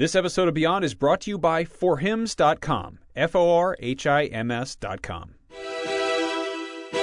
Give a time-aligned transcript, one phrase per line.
[0.00, 3.00] This episode of Beyond is brought to you by forhims.com.
[3.14, 5.34] F O R H I M S.com.
[5.42, 6.98] Do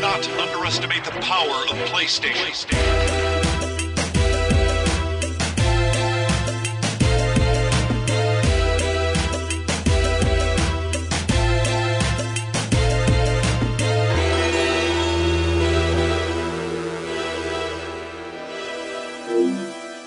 [0.00, 3.31] not underestimate the power of PlayStation.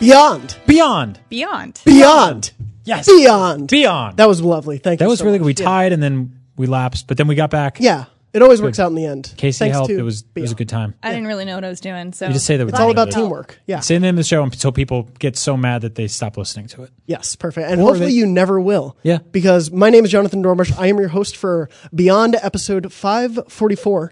[0.05, 0.57] Beyond.
[0.67, 1.19] Beyond.
[1.29, 1.81] Beyond.
[1.83, 2.51] Beyond.
[2.83, 3.07] Yes.
[3.07, 3.69] Beyond.
[3.69, 4.17] Beyond.
[4.17, 4.77] That was lovely.
[4.77, 5.05] Thank you.
[5.05, 5.45] That was so really good.
[5.45, 5.59] We much.
[5.61, 5.65] Yeah.
[5.65, 7.77] tied and then we lapsed, but then we got back.
[7.79, 8.05] Yeah.
[8.31, 9.33] It always works out in the end.
[9.37, 9.89] Casey Thanks helped.
[9.89, 10.93] to It was it was a good time.
[11.01, 12.91] I didn't really know what I was doing, so You just say that It's all
[12.91, 13.59] about Glad teamwork.
[13.65, 13.79] Yeah.
[13.79, 16.67] Say the name of the show until people get so mad that they stop listening
[16.67, 16.91] to it.
[17.05, 17.71] Yes, perfect.
[17.71, 18.97] And Or hopefully they- you never will.
[19.03, 19.19] Yeah.
[19.31, 20.77] Because my name is Jonathan Dornbush.
[20.77, 24.11] I am your host for Beyond episode 544.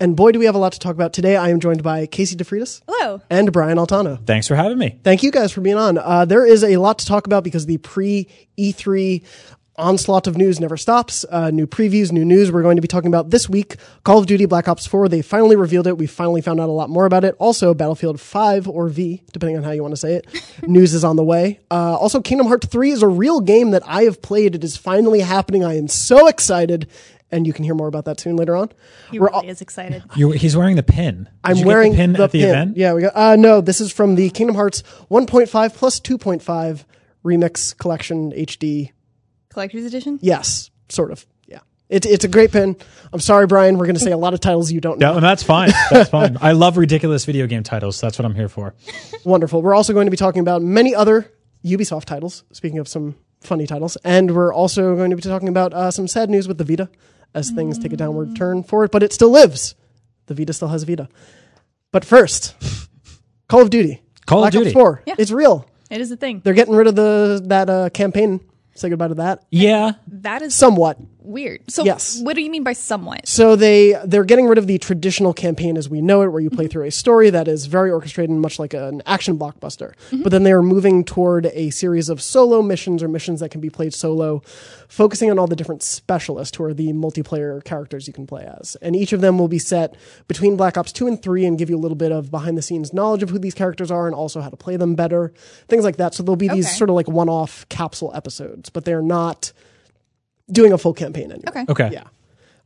[0.00, 1.36] And boy, do we have a lot to talk about today.
[1.36, 3.20] I am joined by Casey DeFreitas Hello.
[3.30, 4.24] and Brian Altano.
[4.26, 4.98] Thanks for having me.
[5.04, 5.98] Thank you guys for being on.
[5.98, 9.22] Uh, there is a lot to talk about because the pre E3
[9.76, 11.24] onslaught of news never stops.
[11.30, 12.50] Uh, new previews, new news.
[12.52, 15.08] We're going to be talking about this week Call of Duty Black Ops 4.
[15.08, 15.98] They finally revealed it.
[15.98, 17.34] We finally found out a lot more about it.
[17.38, 20.26] Also, Battlefield 5 or V, depending on how you want to say it.
[20.68, 21.60] news is on the way.
[21.70, 24.54] Uh, also, Kingdom Hearts 3 is a real game that I have played.
[24.54, 25.64] It is finally happening.
[25.64, 26.88] I am so excited.
[27.30, 28.70] And you can hear more about that soon later on.
[29.10, 30.04] He We're really all- is excited.
[30.16, 31.24] You, he's wearing the pin.
[31.24, 32.48] Did I'm you get wearing the pin at the pin.
[32.48, 32.76] event.
[32.76, 33.16] Yeah, we got.
[33.16, 36.84] Uh, no, this is from the Kingdom Hearts 1.5 plus 2.5
[37.24, 38.92] remix collection HD.
[39.48, 40.18] Collector's edition?
[40.22, 41.26] Yes, sort of.
[41.46, 42.76] Yeah, it's it's a great pin.
[43.12, 43.78] I'm sorry, Brian.
[43.78, 45.10] We're going to say a lot of titles you don't know.
[45.10, 45.70] Yeah, and that's fine.
[45.90, 46.36] That's fine.
[46.40, 48.00] I love ridiculous video game titles.
[48.00, 48.74] That's what I'm here for.
[49.24, 49.62] Wonderful.
[49.62, 51.30] We're also going to be talking about many other
[51.64, 52.44] Ubisoft titles.
[52.52, 56.08] Speaking of some funny titles, and we're also going to be talking about uh, some
[56.08, 56.88] sad news with the Vita
[57.34, 59.74] as things take a downward turn for it, but it still lives.
[60.26, 61.08] The Vita still has a Vita.
[61.92, 62.54] But first,
[63.48, 64.02] Call of Duty.
[64.26, 64.70] Call of Duty.
[64.70, 65.02] Ops 4.
[65.06, 65.14] Yeah.
[65.18, 65.68] It's real.
[65.90, 66.40] It is a thing.
[66.42, 68.40] They're getting rid of the that uh, campaign.
[68.76, 69.44] Say goodbye to that.
[69.50, 69.92] Yeah.
[70.08, 70.98] That is Somewhat.
[71.22, 71.60] weird.
[71.70, 72.20] So, Yes.
[72.22, 73.26] what do you mean by somewhat?
[73.28, 76.50] So they they're getting rid of the traditional campaign as we know it, where you
[76.50, 79.94] play through a story that is very orchestrated, and much like an action blockbuster.
[80.10, 80.22] Mm-hmm.
[80.22, 83.60] But then they are moving toward a series of solo missions or missions that can
[83.60, 84.42] be played solo,
[84.88, 88.76] focusing on all the different specialists who are the multiplayer characters you can play as.
[88.82, 89.94] And each of them will be set
[90.28, 92.62] between Black Ops two and three, and give you a little bit of behind the
[92.62, 95.32] scenes knowledge of who these characters are, and also how to play them better,
[95.68, 96.12] things like that.
[96.12, 96.74] So there'll be these Okay.
[96.76, 99.52] sort of like one off capsule episodes, but they're not
[100.50, 101.48] doing a full campaign anymore.
[101.48, 101.64] Okay.
[101.68, 101.90] Okay.
[101.92, 102.04] Yeah.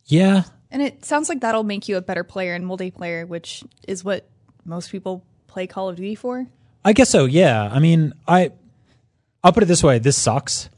[0.07, 0.43] Yeah.
[0.71, 4.29] And it sounds like that'll make you a better player in multiplayer, which is what
[4.65, 6.47] most people play Call of Duty for.
[6.85, 7.25] I guess so.
[7.25, 7.69] Yeah.
[7.73, 8.53] I mean, I.
[9.43, 9.99] I'll put it this way.
[9.99, 10.69] This sucks.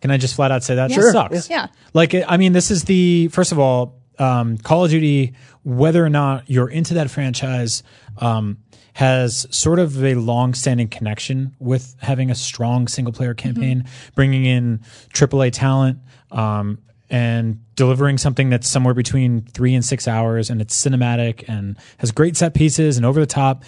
[0.00, 0.90] Can I just flat out say that?
[0.90, 1.04] Sure.
[1.04, 1.50] This sucks.
[1.50, 1.68] Yeah.
[1.94, 5.34] Like, I mean, this is the first of all, um, Call of Duty.
[5.62, 7.82] Whether or not you're into that franchise,
[8.18, 8.58] um,
[8.94, 13.84] has sort of a long-standing connection with having a strong single-player campaign,
[14.14, 14.80] bringing in
[15.12, 15.98] AAA talent,
[16.30, 16.78] um,
[17.10, 22.12] and delivering something that's somewhere between three and six hours, and it's cinematic and has
[22.12, 23.64] great set pieces and over the top.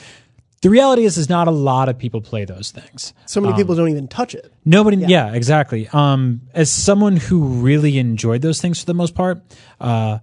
[0.63, 3.13] The reality is, is not a lot of people play those things.
[3.27, 4.53] So many people don't even touch it.
[4.65, 5.89] Nobody, yeah, exactly.
[5.93, 9.43] Um, as someone who really enjoyed those things for the most part,
[9.81, 10.19] uh,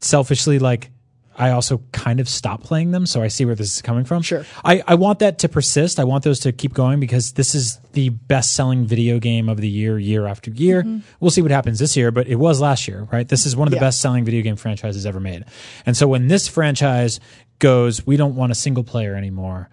[0.00, 0.90] selfishly, like
[1.38, 4.22] I also kind of stopped playing them, so I see where this is coming from.
[4.22, 4.44] Sure.
[4.64, 6.00] I, I want that to persist.
[6.00, 9.58] I want those to keep going because this is the best selling video game of
[9.58, 10.84] the year, year after year.
[11.20, 13.28] We'll see what happens this year, but it was last year, right?
[13.28, 13.80] This is one of the Yeah.
[13.82, 15.44] best selling video game franchises ever made.
[15.84, 17.20] And so when this franchise
[17.58, 19.68] goes, we don't want a single player anymore,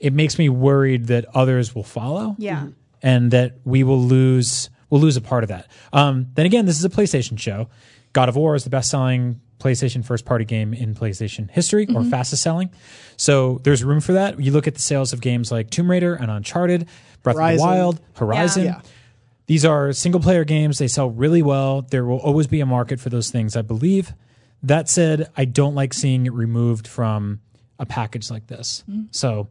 [0.00, 2.68] it makes me worried that others will follow Yeah.
[3.02, 5.68] and that we will lose we'll lose a part of that.
[5.94, 7.68] Um, then again, this is a PlayStation show.
[8.12, 12.00] God of War is the best selling PlayStation first party game in PlayStation history or
[12.00, 12.10] mm-hmm.
[12.10, 12.70] fastest selling.
[13.16, 14.40] So there's room for that.
[14.40, 16.88] You look at the sales of games like Tomb Raider and Uncharted,
[17.22, 18.64] Breath of the Wild, Horizon.
[18.64, 18.80] Yeah.
[19.46, 20.78] These are single player games.
[20.78, 21.82] They sell really well.
[21.82, 24.12] There will always be a market for those things, I believe.
[24.62, 27.40] That said, I don't like seeing it removed from
[27.78, 28.84] a package like this.
[28.88, 29.08] Mm.
[29.10, 29.48] So,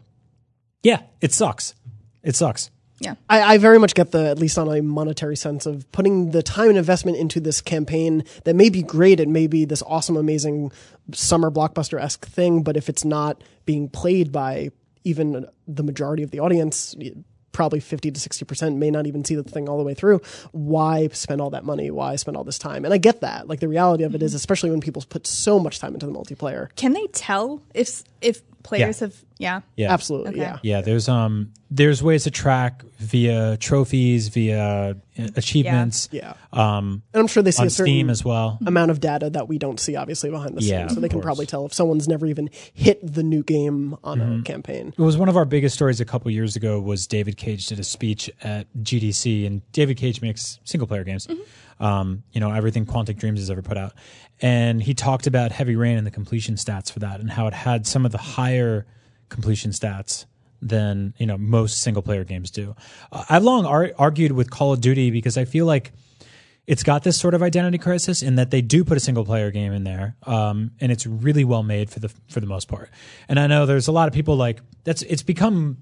[0.83, 1.75] yeah, it sucks.
[2.23, 2.71] It sucks.
[3.01, 3.15] Yeah.
[3.29, 6.43] I, I very much get the, at least on a monetary sense, of putting the
[6.43, 9.19] time and investment into this campaign that may be great.
[9.19, 10.71] It may be this awesome, amazing
[11.11, 14.69] summer blockbuster esque thing, but if it's not being played by
[15.03, 16.95] even the majority of the audience,
[17.53, 20.21] probably 50 to 60% may not even see the thing all the way through.
[20.51, 21.89] Why spend all that money?
[21.89, 22.85] Why spend all this time?
[22.85, 23.47] And I get that.
[23.47, 24.37] Like the reality of it is, mm-hmm.
[24.37, 26.73] especially when people put so much time into the multiplayer.
[26.75, 29.07] Can they tell if if players Yeah.
[29.07, 29.61] have Yeah.
[29.75, 30.39] Yeah, Absolutely, Okay.
[30.41, 30.57] yeah.
[30.61, 34.61] Yeah, there's um there's ways to track via trophies, via
[35.17, 36.09] uh, achievements.
[36.11, 36.33] Yeah.
[36.51, 38.59] Um, And I'm sure they see a certain Steam as well.
[38.65, 40.95] amount of data that we don't see, obviously, behind the Yeah, scenes.
[40.95, 41.25] So they can course.
[41.25, 44.39] probably tell if someone's never even hit the new game on Mm-hmm.
[44.39, 44.93] a campaign.
[44.97, 46.79] It was one of our biggest stories a couple years ago.
[46.81, 51.27] Was David Cage did a speech at GDC, and David Cage makes single player games.
[51.81, 53.93] Um, you know everything Quantic Dreams has ever put out,
[54.39, 57.53] and he talked about Heavy Rain and the completion stats for that, and how it
[57.53, 58.85] had some of the higher
[59.29, 60.25] completion stats
[60.61, 62.75] than you know most single player games do.
[63.11, 65.91] Uh, I've long ar- argued with Call of Duty because I feel like
[66.67, 69.51] it's got this sort of identity crisis in that they do put a single player
[69.51, 72.89] game in there, um, and it's really well made for the for the most part.
[73.27, 75.77] And I know there's a lot of people like that's it's become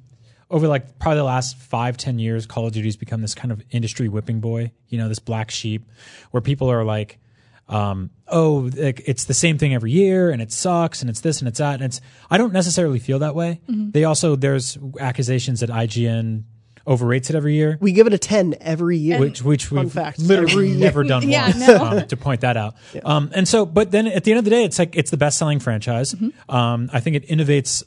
[0.49, 3.61] over like probably the last five ten years, Call of Duty's become this kind of
[3.71, 5.87] industry whipping boy, you know, this black sheep,
[6.31, 7.19] where people are like.
[7.67, 11.47] Um, oh, it's the same thing every year, and it sucks, and it's this and
[11.47, 12.01] it's that, and it's.
[12.27, 13.61] I don't necessarily feel that way.
[13.67, 16.45] They also there's accusations that IGN
[16.87, 19.19] overrates it every year We give it a 10 every year.
[19.19, 20.17] which which we've fact.
[20.17, 20.79] literally Every year.
[20.79, 21.75] never done Yeah, once no.
[21.85, 22.73] um, to point that out.
[23.03, 25.17] Um, and so, but then at the end of the day, it's like it's the
[25.17, 26.15] best selling franchise.
[26.15, 26.49] Mm-hmm.
[26.55, 27.83] Um, I think it innovates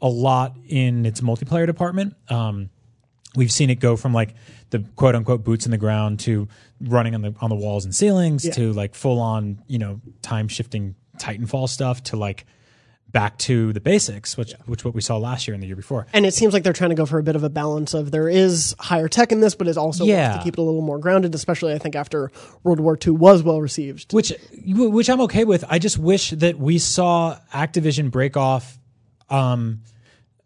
[0.00, 2.14] a lot in its multiplayer department.
[2.28, 2.70] Um,
[3.36, 4.34] we've seen it go from like
[4.70, 6.48] the quote unquote boots in the ground to
[6.80, 8.52] running on the on the walls and ceilings Yeah.
[8.54, 12.44] to like full on you know time shifting Titanfall stuff to like
[13.10, 16.06] back to the basics, which which what we saw last year and the year before.
[16.12, 18.10] And it seems like they're trying to go for a bit of a balance of
[18.10, 20.36] there is higher tech in this, but it also Yeah.
[20.36, 22.32] to keep it a little more grounded, especially I think after
[22.64, 24.12] World War II was well received.
[24.12, 24.32] which
[24.66, 25.64] which I'm okay with.
[25.68, 28.78] I just wish that we saw Activision break off
[29.30, 29.80] um,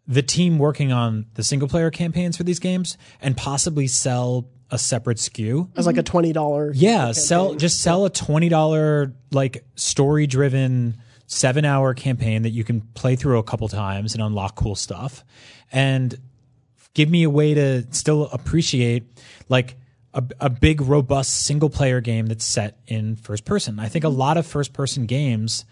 [0.07, 4.77] the team working on the single player campaigns for these games and possibly sell a
[4.77, 5.69] separate SKU.
[5.77, 10.97] As like a twenty dollar Yeah, sell just sell a twenty dollar like story driven
[11.27, 15.23] seven hour campaign that you can play through a couple times and unlock cool stuff,
[15.71, 16.15] and
[16.93, 19.03] give me a way to still appreciate
[19.47, 19.75] like
[20.13, 23.79] a, a big robust single player game that's set in first person.
[23.79, 25.65] I think a lot of first person games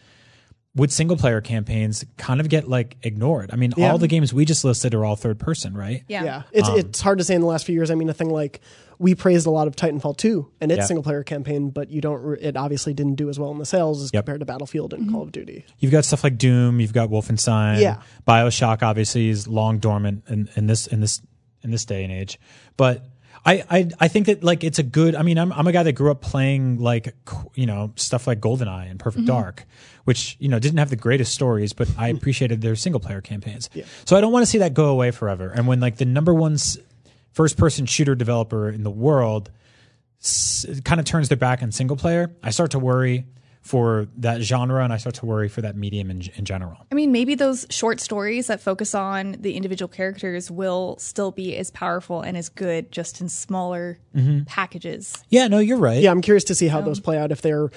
[0.77, 3.49] with single player campaigns kind of get like ignored.
[3.51, 3.91] I mean, Yeah.
[3.91, 6.03] all the games we just listed are all third person, right?
[6.07, 6.23] Yeah.
[6.23, 7.91] Yeah, it's Um, it's hard to say in the last few years.
[7.91, 8.61] I mean, a thing like
[8.99, 10.85] we praised a lot of Titanfall 2 and its Yeah.
[10.85, 12.21] single player campaign, but you don't.
[12.21, 14.23] Re- it obviously didn't do as well in the sales as Yep.
[14.25, 15.65] compared to Battlefield and Call of Duty.
[15.79, 16.79] You've got stuff like Doom.
[16.79, 17.79] You've got Wolfenstein.
[17.81, 17.97] Yeah.
[18.27, 21.21] Bioshock obviously is long dormant in, in this in this
[21.63, 22.39] in this day and age.
[22.75, 23.03] But
[23.45, 25.15] I, I I think that like it's a good.
[25.15, 27.13] I mean, I'm I'm a guy that grew up playing like
[27.55, 29.65] you know stuff like GoldenEye and Perfect Dark,
[30.07, 33.69] which you know didn't have the greatest stories, but I appreciated their single player campaigns.
[34.05, 35.51] So I don't want to see that go away forever.
[35.53, 36.77] And when like the number one s-
[37.33, 39.51] first person shooter developer in the world
[40.85, 43.25] kind of turns their back on single player, I start to worry
[43.67, 46.77] for that genre and I start to worry for that medium in, in general.
[46.89, 51.57] I mean, maybe those short stories that focus on the individual characters will still be
[51.57, 54.43] as powerful and as good, just in smaller mm-hmm.
[54.45, 55.21] packages.
[55.27, 56.01] Yeah, no, you're right.
[56.01, 57.33] Yeah, I'm curious to see how those play out.
[57.33, 57.69] If they're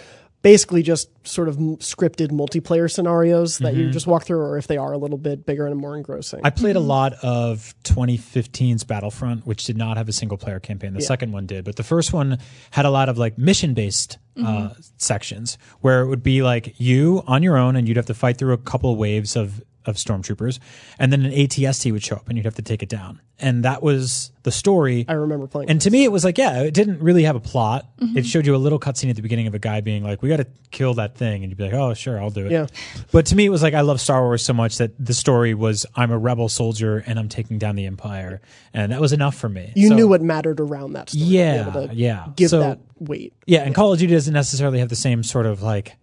[0.42, 3.92] basically just sort of m- scripted multiplayer scenarios that you mm-hmm.
[3.92, 6.40] just walk through, or if they are a little bit bigger and more engrossing.
[6.44, 6.88] I played a mm-hmm.
[6.88, 10.94] lot of 2015's Battlefront, which did not have a single player campaign.
[10.94, 12.38] The second one did, but the first one
[12.70, 14.80] had a lot of like mission based uh, mm-hmm.
[14.96, 18.38] sections where it would be like you on your own and you'd have to fight
[18.38, 20.58] through a couple waves of of stormtroopers,
[20.98, 23.20] and then an ATST would show up and you'd have to take it down.
[23.42, 25.06] And that was the story.
[25.08, 25.70] I remember playing.
[25.70, 27.86] And to me, it was like, yeah, it didn't really have a plot.
[27.98, 28.18] Mm-hmm.
[28.18, 30.28] It showed you a little cutscene at the beginning of a guy being like, "We
[30.28, 32.66] got to kill that thing," and you'd be like, "Oh, sure, I'll do it." Yeah.
[33.12, 35.54] But to me, it was like I love Star Wars so much that the story
[35.54, 38.42] was I'm a rebel soldier and I'm taking down the Empire,
[38.74, 39.72] and that was enough for me.
[39.74, 41.24] you So- knew what mattered around that story.
[41.24, 42.26] Yeah, yeah.
[42.36, 43.32] Give So- that weight.
[43.46, 45.96] Yeah, and Call of Duty doesn't necessarily have the same sort of like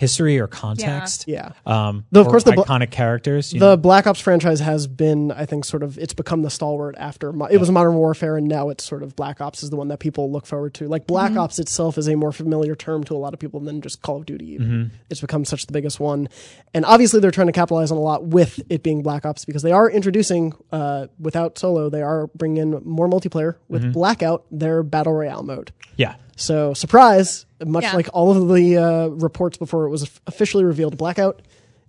[0.00, 1.26] history or context.
[1.28, 1.52] Yeah.
[1.66, 3.52] Um, Though, of course, the bla- iconic characters.
[3.52, 3.76] you The know?
[3.76, 7.44] Black Ops franchise has been, I think, sort of it's become the stalwart after mo-
[7.50, 9.98] it was Modern Warfare, and now it's sort of Black Ops is the one that
[9.98, 10.88] people look forward to.
[10.88, 13.82] Like Black Ops itself is a more familiar term to a lot of people than
[13.82, 14.58] just Call of Duty.
[14.58, 14.94] Mm-hmm.
[15.10, 16.28] It's become such the biggest one,
[16.72, 19.62] and obviously they're trying to capitalize on a lot with it being Black Ops because
[19.62, 23.92] they are introducing, uh, without solo, they are bringing in more multiplayer with Mm-hmm.
[23.92, 25.72] Blackout, their battle royale mode.
[25.96, 26.14] yeah.
[26.40, 27.94] So surprise, much Yeah.
[27.94, 31.42] like all of the uh, reports before it was officially revealed, Blackout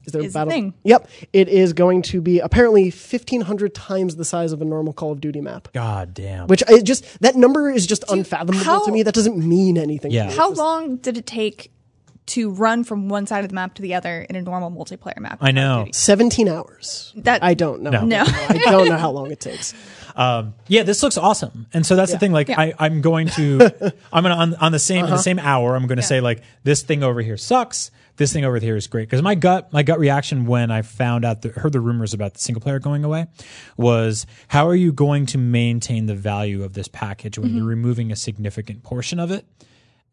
[0.06, 0.52] is their Is battle.
[0.52, 0.74] thing.
[0.84, 4.92] Yep, it is going to be apparently fifteen hundred times the size of a normal
[4.94, 5.70] Call of Duty map.
[5.74, 6.48] God damn.
[6.48, 9.04] Which I just that number is just unfathomable how- to me.
[9.04, 10.12] That doesn't mean anything.
[10.12, 10.28] to Yeah.
[10.28, 10.34] me.
[10.36, 11.72] How long did it take
[12.32, 15.20] to run from one side of the map to the other in a normal multiplayer
[15.20, 15.40] map.
[15.42, 15.88] I know.
[15.92, 17.12] 17 hours.
[17.18, 18.06] That- I don't know.
[18.06, 18.24] No.
[18.26, 19.74] I don't know how long it takes.
[20.16, 21.68] Um, yeah, this looks awesome.
[21.74, 22.32] And so that's the thing.
[22.32, 22.60] Like, Yeah.
[22.60, 25.22] I, I'm going to, I'm gonna on, on the same in the uh-huh.
[25.22, 25.76] same hour.
[25.76, 26.08] I'm going to Yeah.
[26.08, 27.92] say like, this thing over here sucks.
[28.16, 29.10] This thing over here is great.
[29.10, 32.34] Because my gut, my gut reaction when I found out, the, heard the rumors about
[32.36, 33.28] the single player going away,
[33.78, 37.70] was how are you going to maintain the value of this package when you're mm-hmm.
[37.70, 39.46] removing a significant portion of it?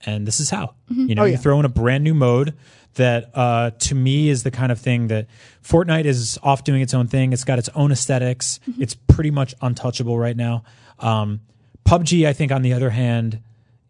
[0.06, 0.74] And this is how.
[0.88, 2.54] You know, Oh, you throw in a brand new mode
[2.94, 5.26] that uh, to me is the kind of thing that
[5.62, 7.32] Fortnite is off doing its own thing.
[7.32, 10.64] It's got its own esthetics It's pretty much untouchable right now.
[10.98, 11.40] Um,
[11.84, 13.40] PUBG, I think, on the other hand,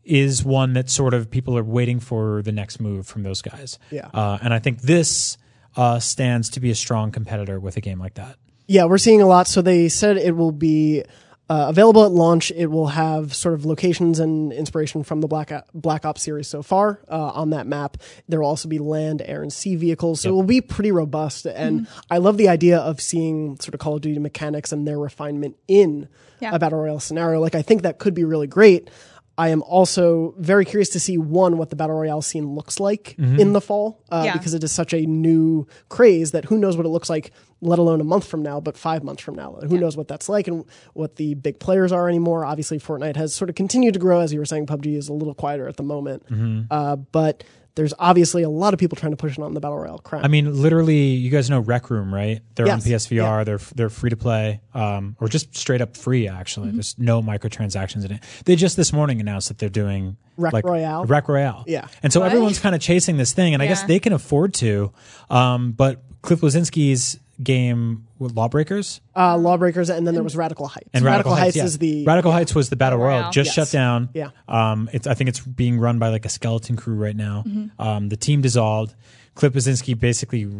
[0.05, 3.79] is one that sort of people are waiting for the next move from those guys.
[3.91, 4.09] Yeah.
[4.15, 5.37] Uh, and I think this
[5.77, 8.37] uh, stands to be a strong competitor with a game like that.
[8.67, 9.47] Yeah, we're seeing a lot.
[9.49, 11.05] So they said it will be
[11.51, 12.51] uh, available at launch.
[12.51, 16.63] It will have sort of locations and inspiration from the Black Black Ops series so
[16.63, 17.97] far uh, on that map.
[18.29, 20.21] There will also be land, air, and sea vehicles.
[20.21, 21.47] So it will be pretty robust.
[21.47, 24.99] And I love the idea of seeing sort of Call of Duty mechanics and their
[24.99, 26.09] refinement in
[26.41, 26.55] Yeah.
[26.55, 27.41] a battle royale scenario.
[27.41, 28.91] Like I think that could be really great.
[29.39, 33.15] I am also very curious to see one what the battle royale scene looks like
[33.19, 34.33] in the fall uh, Yeah.
[34.33, 37.31] because it is such a new craze that who knows what it looks like,
[37.61, 39.53] let alone a month from now, but five months from now.
[39.63, 42.45] Who knows what that's like and what the big players are anymore.
[42.45, 44.21] Obviously, Fortnite has sort of continued to grow.
[44.21, 46.25] As you were saying, PUBG is a little quieter at the moment.
[46.71, 47.45] Uh, but
[47.79, 50.25] there's obviously a lot of people trying to push it on the battle royale crown.
[50.25, 52.41] I mean, literally, you guys know Rec Room, right?
[52.57, 52.85] They're Yes.
[52.85, 53.39] on PSVR.
[53.39, 53.45] Yeah.
[53.45, 56.27] They're they're free to play, um, or just straight up free.
[56.27, 56.37] Mm-hmm.
[56.37, 58.23] Actually, there's no microtransactions in it.
[58.45, 61.05] They just this morning announced that they're doing Rec like, Royale?
[61.05, 61.65] Rec Royale.
[61.69, 61.87] Yeah.
[62.03, 62.27] and so What?
[62.27, 64.93] everyone's kind of chasing this thing, and I guess they can afford to.
[65.31, 70.91] Um, but Cliff Bleszinski's game, what, Lawbreakers, uh, Lawbreakers, and then there was Radical Heights.
[70.93, 71.65] and Radical, Heights, yeah.
[71.65, 73.33] is the Radical Heights was the battle Battle royale, Royale.
[73.33, 73.55] just Yes.
[73.55, 74.09] shut down.
[74.15, 74.31] Yeah.
[74.49, 77.45] Um, it's I think it's being run by like a skeleton crew right now.
[77.47, 77.81] Mm-hmm.
[77.81, 78.95] Um, the team dissolved.
[79.35, 80.51] Cliff Bleszinski basically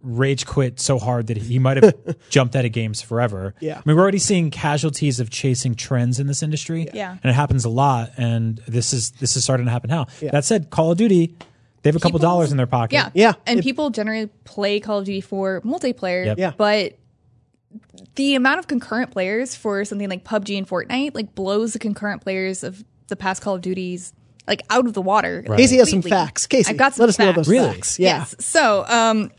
[0.00, 1.92] rage quit so hard that he might have
[2.30, 3.52] jumped out of games forever.
[3.58, 3.78] Yeah.
[3.78, 6.88] I mean, we're already seeing casualties of chasing trends in this industry.
[6.94, 7.16] Yeah.
[7.20, 8.12] And it happens a lot.
[8.16, 10.06] And this is this is starting to happen now.
[10.20, 10.30] Yeah.
[10.30, 11.34] That said, Call of Duty,
[11.82, 12.94] they have a couple People's- dollars in their pocket.
[12.94, 13.10] Yeah.
[13.14, 13.32] Yeah.
[13.46, 16.26] And It- people generally play Call of Duty for multiplayer.
[16.26, 16.38] Yep.
[16.38, 16.52] Yeah.
[16.56, 16.94] But
[18.14, 22.22] the amount of concurrent players for something like PUBG and Fortnite like blows the concurrent
[22.22, 24.12] players of the past Call of Duties
[24.46, 25.42] like out of the water.
[25.56, 26.46] Casey has some facts.
[26.46, 27.36] Casey, I've got some let us know facts.
[27.36, 27.68] those Really?
[27.74, 27.98] facts.
[27.98, 28.18] Yeah.
[28.20, 28.34] Yes.
[28.38, 29.30] So, um,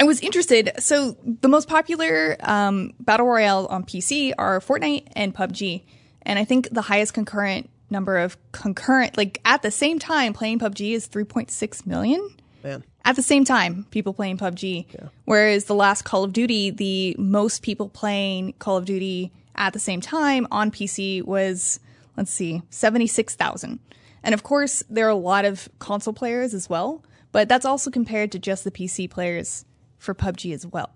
[0.00, 0.70] I was interested.
[0.78, 5.82] So, the most popular um, battle royale on PC are Fortnite and PUBG,
[6.22, 10.58] and I think the highest concurrent number of concurrent, like at the same time, playing
[10.58, 12.28] PUBG is 3.6 million.
[12.62, 12.84] Man.
[13.04, 15.08] At the same time, people playing PUBG.
[15.24, 19.78] Whereas the last Call of Duty, the most people playing Call of Duty at the
[19.78, 21.80] same time on PC was,
[22.16, 23.78] let's see, 76,000.
[24.22, 27.90] And of course, there are a lot of console players as well, but that's also
[27.90, 29.64] compared to just the PC players
[29.98, 30.90] for PUBG as well.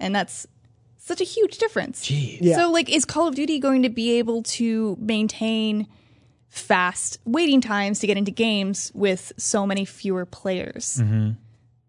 [0.00, 0.46] And that's
[0.98, 2.10] such a huge difference.
[2.10, 2.56] Yeah.
[2.56, 5.86] So, like, is Call of Duty going to be able to maintain
[6.52, 10.98] fast waiting times to get into games with so many fewer players?
[11.02, 11.30] Mm-hmm.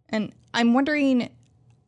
[0.10, 1.30] And I'm wondering,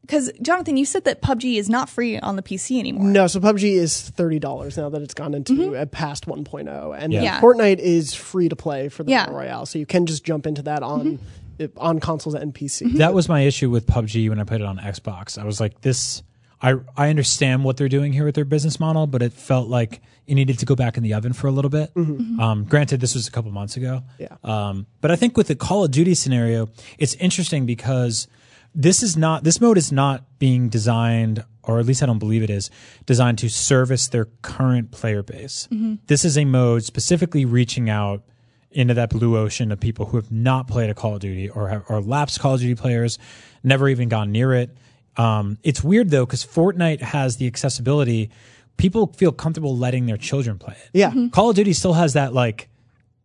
[0.02, 3.08] because Jonathan, you said that PUBG is not free on the PC anymore.
[3.08, 7.14] No, so PUBG is thirty dollars now that it's gone into a past 1.0, and
[7.14, 7.24] Yeah.
[7.24, 7.42] Yeah.
[7.42, 9.30] Fortnite is free to play for the Yeah.
[9.30, 11.20] Royale, so you can just jump into that on
[11.60, 11.66] mm-hmm.
[11.78, 12.98] on consoles and PC.
[12.98, 15.38] that was my issue with PUBG when I played it on Xbox.
[15.38, 16.22] I was like, this.
[16.62, 20.02] I I understand what they're doing here with their business model, but it felt like
[20.28, 21.92] it needed to go back in the oven for a little bit.
[21.96, 24.04] Um, granted, this was a couple months ago.
[24.18, 24.36] Yeah.
[24.44, 28.28] Um, but I think with the Call of Duty scenario, it's interesting because
[28.74, 32.44] this is not this mode is not being designed, or at least I don't believe
[32.44, 32.70] it is
[33.06, 35.68] designed to service their current player base.
[36.08, 38.24] This is a mode specifically reaching out
[38.72, 41.70] into that blue ocean of people who have not played a Call of Duty or
[41.70, 43.18] have, are lapsed Call of Duty players,
[43.64, 44.76] never even gone near it.
[45.18, 48.30] Um, it's weird though because Fortnite has the accessibility.
[48.78, 50.90] People feel comfortable letting their children play it.
[50.94, 51.14] Yeah.
[51.32, 52.68] Call of Duty still has that like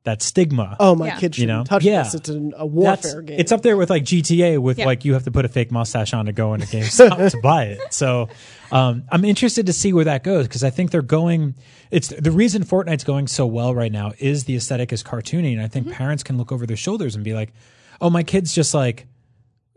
[0.05, 0.77] that stigma.
[0.81, 1.17] Oh, my Yeah.
[1.19, 1.65] kid You shouldn't know?
[1.65, 2.05] touch Yeah.
[2.05, 2.15] this.
[2.15, 2.71] It's an, a That's-
[3.05, 3.39] warfare game.
[3.39, 4.87] It's up there with like GTA with Yeah.
[4.87, 7.65] like you have to put a fake mustache on to go into GameStop to buy
[7.65, 7.81] it.
[7.93, 8.29] So
[8.73, 11.55] um, I'm interested to see where that goes because I think they're going.
[11.91, 15.61] It's the reason Fortnite's going so well right now is the aesthetic is cartoony, and
[15.61, 15.97] I think Mm-hmm.
[15.97, 17.53] parents can look over their shoulders and be like,
[18.01, 19.07] "Oh, my kid's just like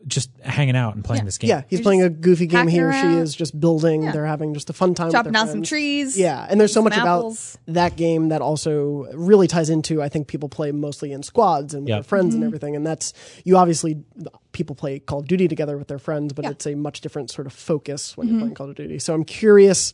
[0.07, 1.25] just hanging out and playing Yeah.
[1.25, 2.67] this game." yeah, he's They're playing a goofy game.
[2.67, 4.03] He hacking or she is just building.
[4.03, 4.11] Yeah.
[4.11, 5.11] They're having just a fun time.
[5.11, 6.17] Chopping with their down some trees.
[6.17, 7.57] Yeah, and there's so much apples.
[7.65, 10.01] about that game that also really ties into.
[10.01, 11.97] I think people play mostly in squads and with Yep.
[11.97, 12.35] their friends Mm-hmm.
[12.35, 13.97] and everything, and that's you obviously
[14.51, 16.51] people play Call of Duty together with their friends, but Yeah.
[16.51, 18.33] it's a much different sort of focus when Mm-hmm.
[18.35, 18.99] you're playing Call of Duty.
[18.99, 19.93] So I'm curious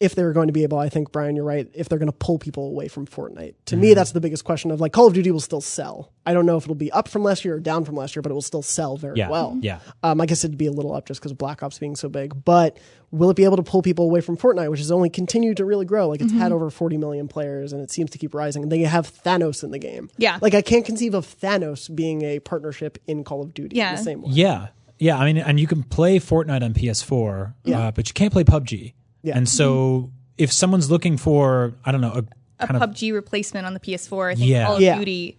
[0.00, 1.68] if they're going to be able, I think Brian, you're right.
[1.74, 3.82] If they're going to pull people away from Fortnite, to Mm-hmm.
[3.82, 6.10] me, that's the biggest question of like Call of Duty will still sell.
[6.24, 8.22] I don't know if it'll be up from last year or down from last year,
[8.22, 9.28] but it will still sell very Yeah.
[9.28, 9.58] well.
[9.60, 9.80] Yeah.
[10.02, 12.44] Um, I guess it'd be a little up just because Black Ops being so big,
[12.46, 12.78] but
[13.10, 15.64] will it be able to pull people away from Fortnite, which has only continued to
[15.66, 16.08] really grow?
[16.08, 16.40] Like it's Mm-hmm.
[16.40, 18.62] had over 40 million players and it seems to keep rising.
[18.62, 20.08] And they have Thanos in the game.
[20.16, 20.38] Yeah.
[20.40, 23.96] Like I can't conceive of Thanos being a partnership in Call of Duty in Yeah.
[23.96, 24.30] the same way.
[24.32, 24.68] Yeah.
[24.98, 25.18] Yeah.
[25.18, 27.88] I mean, and you can play Fortnite on PS4, Yeah.
[27.88, 28.94] uh, but you can't play PUBG.
[29.22, 29.36] Yeah.
[29.36, 32.24] And so if someone's looking for, I don't know, a,
[32.60, 34.32] a kind of PUBG replacement on the PS4.
[34.32, 34.66] I think Yeah.
[34.66, 34.98] Call of Yeah.
[34.98, 35.36] Duty,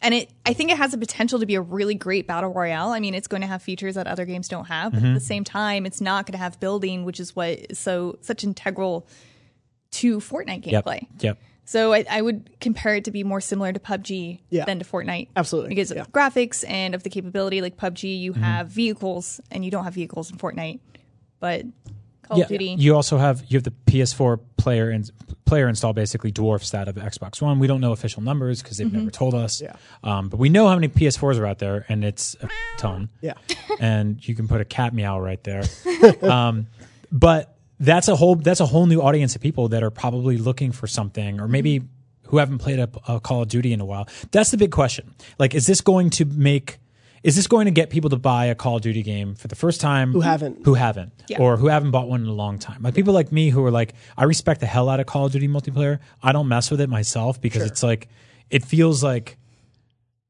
[0.00, 2.90] and it I think it has the potential to be a really great battle royale.
[2.90, 5.08] I mean, it's going to have features that other games don't have, but Mm-hmm.
[5.08, 8.16] at the same time, it's not going to have building, which is what is so
[8.20, 9.06] such integral
[9.92, 11.06] to Fortnite gameplay.
[11.20, 11.38] yep.
[11.64, 14.64] So I, I would compare it to be more similar to PUBG Yeah.
[14.64, 15.28] than to Fortnite.
[15.36, 16.00] Absolutely, Because yeah.
[16.02, 18.22] of graphics and of the capability, like PUBG, Mm-hmm.
[18.22, 20.80] you have vehicles and you don't have vehicles in Fortnite.
[21.40, 21.66] But
[22.28, 22.44] Call Yeah.
[22.44, 25.10] of Duty, You also have you have the PS4 player and
[25.44, 27.58] player install basically dwarfs that of Xbox One.
[27.58, 28.98] We don't know official numbers because they've Mm-hmm.
[28.98, 29.60] never told us.
[29.62, 29.76] Yeah.
[30.04, 33.08] Um, but we know how many PS4s are out there, and it's a ton.
[33.22, 33.32] Yeah.
[33.80, 35.62] and you can put a cat meow right there.
[36.22, 36.66] um,
[37.10, 40.72] but that's a whole that's a whole new audience of people that are probably looking
[40.72, 41.82] for something, or maybe
[42.24, 44.06] who haven't played a, a Call of Duty in a while.
[44.32, 45.14] That's the big question.
[45.38, 46.78] Like, is this going to make?
[47.22, 49.56] Is this going to get people to buy a Call of Duty game for the
[49.56, 50.12] first time?
[50.12, 50.64] Who haven't.
[50.64, 51.12] Who haven't?
[51.28, 51.40] Yeah.
[51.40, 52.82] Or who haven't bought one in a long time?
[52.82, 55.32] Like people like me who are like, I respect the hell out of Call of
[55.32, 55.98] Duty multiplayer.
[56.22, 58.08] I don't mess with it myself because it's like,
[58.50, 59.36] it feels like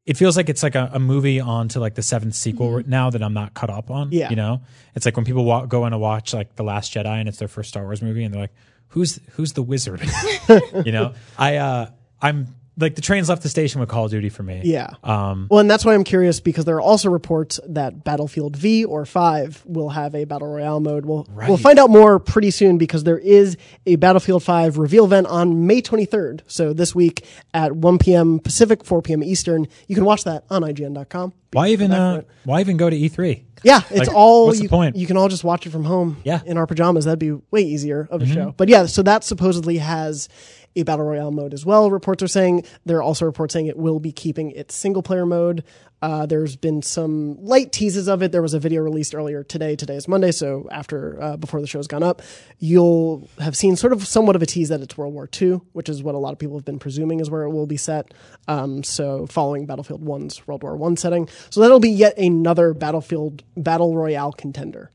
[0.07, 3.11] it feels like it's like a, a movie on to like the seventh sequel now
[3.11, 4.11] that I'm not caught up on.
[4.11, 4.30] Yeah.
[4.30, 4.62] You know,
[4.95, 7.37] it's like when people wa- go in to watch like The Last Jedi and it's
[7.38, 8.54] their first Star Wars movie and they're like,
[8.88, 10.00] who's, who's the wizard?
[10.87, 11.90] you know, I, uh,
[12.23, 12.47] I'm
[12.78, 14.61] like the train's left the station with Call of Duty for me.
[14.64, 14.90] Yeah.
[15.02, 18.85] Um, well, and that's why I'm curious because there are also reports that Battlefield V
[18.85, 21.04] or 5 will have a battle royale mode.
[21.04, 23.56] We'll we'll find out more pretty soon because there is
[23.87, 26.40] a Battlefield 5 reveal event on May 23rd.
[26.47, 28.38] So this week at 1 p.m.
[28.38, 29.23] Pacific, 4 p.m.
[29.23, 29.66] Eastern.
[29.87, 31.32] You can watch that on IGN.com.
[31.52, 33.42] why even, uh, why even go to E3?
[33.64, 34.94] Yeah, it's Like, all what's the you, point?
[34.94, 36.18] you can all just watch it from home.
[36.23, 36.38] Yeah.
[36.38, 36.49] Mm-hmm.
[36.50, 38.54] in our pajamas, that'd be way easier of a show.
[38.56, 40.28] But yeah, so that supposedly has
[40.76, 41.90] a battle royale mode as well.
[41.90, 45.26] Reports are saying there are also reports saying it will be keeping its single player
[45.26, 45.64] mode.
[46.00, 48.30] Uh, there's been some light teases of it.
[48.30, 49.75] There was a video released earlier today.
[49.75, 52.22] Today is Monday, so after uh, before the show's gone up,
[52.58, 55.88] you'll have seen sort of somewhat of a tease that it's World War II, which
[55.88, 58.14] is what a lot of people have been presuming is where it will be set.
[58.46, 63.42] Um, so following Battlefield One's World War One setting, so that'll be yet another Battlefield
[63.56, 64.92] battle royale contender.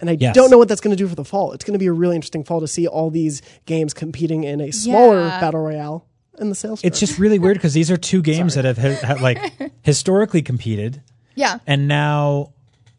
[0.00, 0.34] And I Yes.
[0.34, 1.52] don't know what that's going to do for the fall.
[1.52, 4.60] It's going to be a really interesting fall to see all these games competing in
[4.60, 5.40] a smaller Yeah.
[5.40, 6.06] battle royale
[6.38, 6.80] in the sales.
[6.82, 9.38] It's just really weird because these are two games that have, have like
[9.82, 11.02] historically competed.
[11.34, 12.52] yeah, and now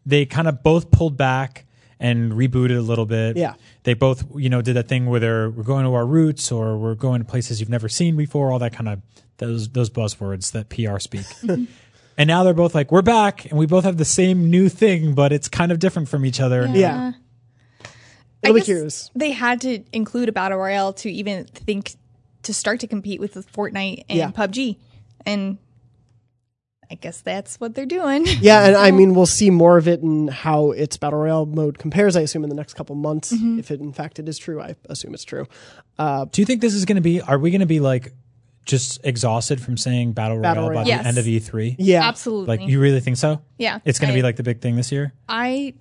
[0.06, 1.66] they kind of both pulled back
[2.00, 3.36] and rebooted a little bit.
[3.36, 3.54] Yeah.
[3.84, 6.76] They both, you know, did that thing where they're we're going to our roots or
[6.76, 9.00] we're going to places you've never seen before, all that kind of
[9.38, 11.24] those those buzzwords that PR speak.
[12.18, 15.14] and now they're both like, we're back and we both have the same new thing,
[15.14, 16.66] but it's kind of different from each other.
[16.72, 17.12] yeah.
[18.44, 19.10] I It'll be guess curious.
[19.14, 21.94] They had to include a battle royale to even think
[22.42, 24.30] to start to compete with Fortnite and Yeah.
[24.32, 24.76] PUBG,
[25.24, 25.58] and
[26.90, 28.26] I guess that's what they're doing.
[28.40, 31.78] Yeah, and I mean, we'll see more of it and how its battle royale mode
[31.78, 32.16] compares.
[32.16, 33.60] I assume in the next couple months, Mm-hmm.
[33.60, 34.60] if it in fact it is true.
[34.60, 35.46] I assume it's true.
[35.98, 38.12] Do you think this is going to be, are we going to be like
[38.64, 40.84] just exhausted from saying Battle Royale, Battle by Royale.
[41.02, 41.76] the end of E3?
[41.78, 42.56] Yeah, Absolutely.
[42.58, 43.42] Like, you really think so?
[43.58, 45.12] yeah, It's going to be like the big thing this year?
[45.28, 45.74] I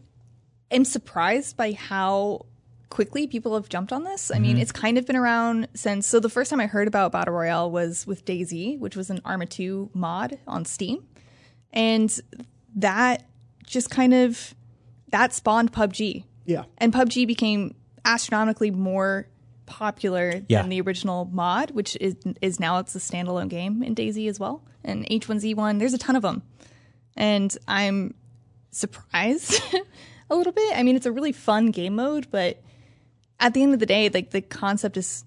[0.72, 2.46] am surprised by how
[2.90, 4.32] quickly people have jumped on this.
[4.34, 4.62] I mean, Mm-hmm.
[4.64, 6.08] it's kind of been around since.
[6.08, 9.22] So the first time I heard about Battle Royale was with DayZ, which was an
[9.24, 11.06] Arma 2 mod on Steam.
[11.72, 12.14] And
[12.76, 13.24] that
[13.66, 14.54] just kind of
[15.10, 16.24] that spawned PUBG.
[16.46, 19.28] yeah, And PUBG became astronomically more
[19.72, 20.62] popular Yeah.
[20.62, 24.40] than the original mod, which is is now it's a standalone game in DayZ as
[24.40, 24.62] well.
[24.84, 26.42] And H1Z1, there's a ton of them.
[27.16, 28.14] And I'm
[28.72, 29.62] surprised
[30.30, 30.78] a little bit.
[30.78, 32.62] I mean, it's a really fun game mode, but
[33.40, 35.24] at the end of the day, like the concept is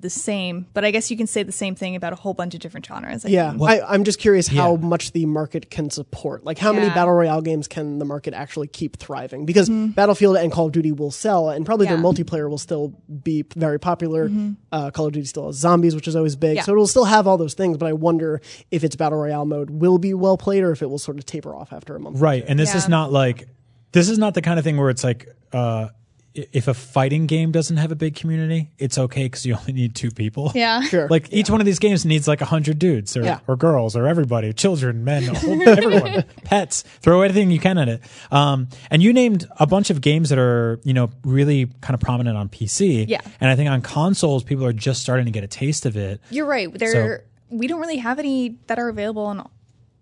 [0.00, 0.66] the same.
[0.72, 2.86] But I guess you can say the same thing about a whole bunch of different
[2.86, 3.24] genres.
[3.24, 3.50] I yeah.
[3.50, 3.62] think.
[3.62, 4.80] I, I'm just curious how Yeah.
[4.86, 6.44] much the market can support.
[6.44, 9.46] Like, how many battle royale games can the market actually keep thriving?
[9.46, 12.06] Because Battlefield and Call of Duty will sell, and probably their Mm-hmm.
[12.06, 14.30] Multiplayer will still be very popular.
[14.72, 16.62] Uh, Call of Duty still has zombies, which is always big, Yeah.
[16.62, 17.76] so it will still have all those things.
[17.76, 20.86] But I wonder if its battle royale mode will be well played, or if it
[20.90, 22.16] will sort of taper off after a month.
[22.16, 22.42] or Right.
[22.42, 22.48] two.
[22.50, 23.48] And this is not like
[23.92, 25.90] this is not the kind of thing where it's like uh i-
[26.34, 29.94] if a fighting game doesn't have a big community, it's okay because you only need
[29.96, 30.52] two people.
[30.54, 30.80] Yeah.
[30.90, 31.08] Sure.
[31.08, 33.40] Like each one of these games needs like a hundred dudes or, Yeah.
[33.48, 36.82] or girls or everybody, children, men, whole- everyone, pets.
[37.00, 38.00] Throw anything you can at it.
[38.30, 42.00] Um, and you named a bunch of games that are you know really kind of
[42.00, 43.06] prominent on PC.
[43.08, 43.20] Yeah.
[43.40, 46.20] And I think on consoles, people are just starting to get a taste of it.
[46.30, 46.72] You're right.
[46.72, 49.48] There, we don't really have any that are available on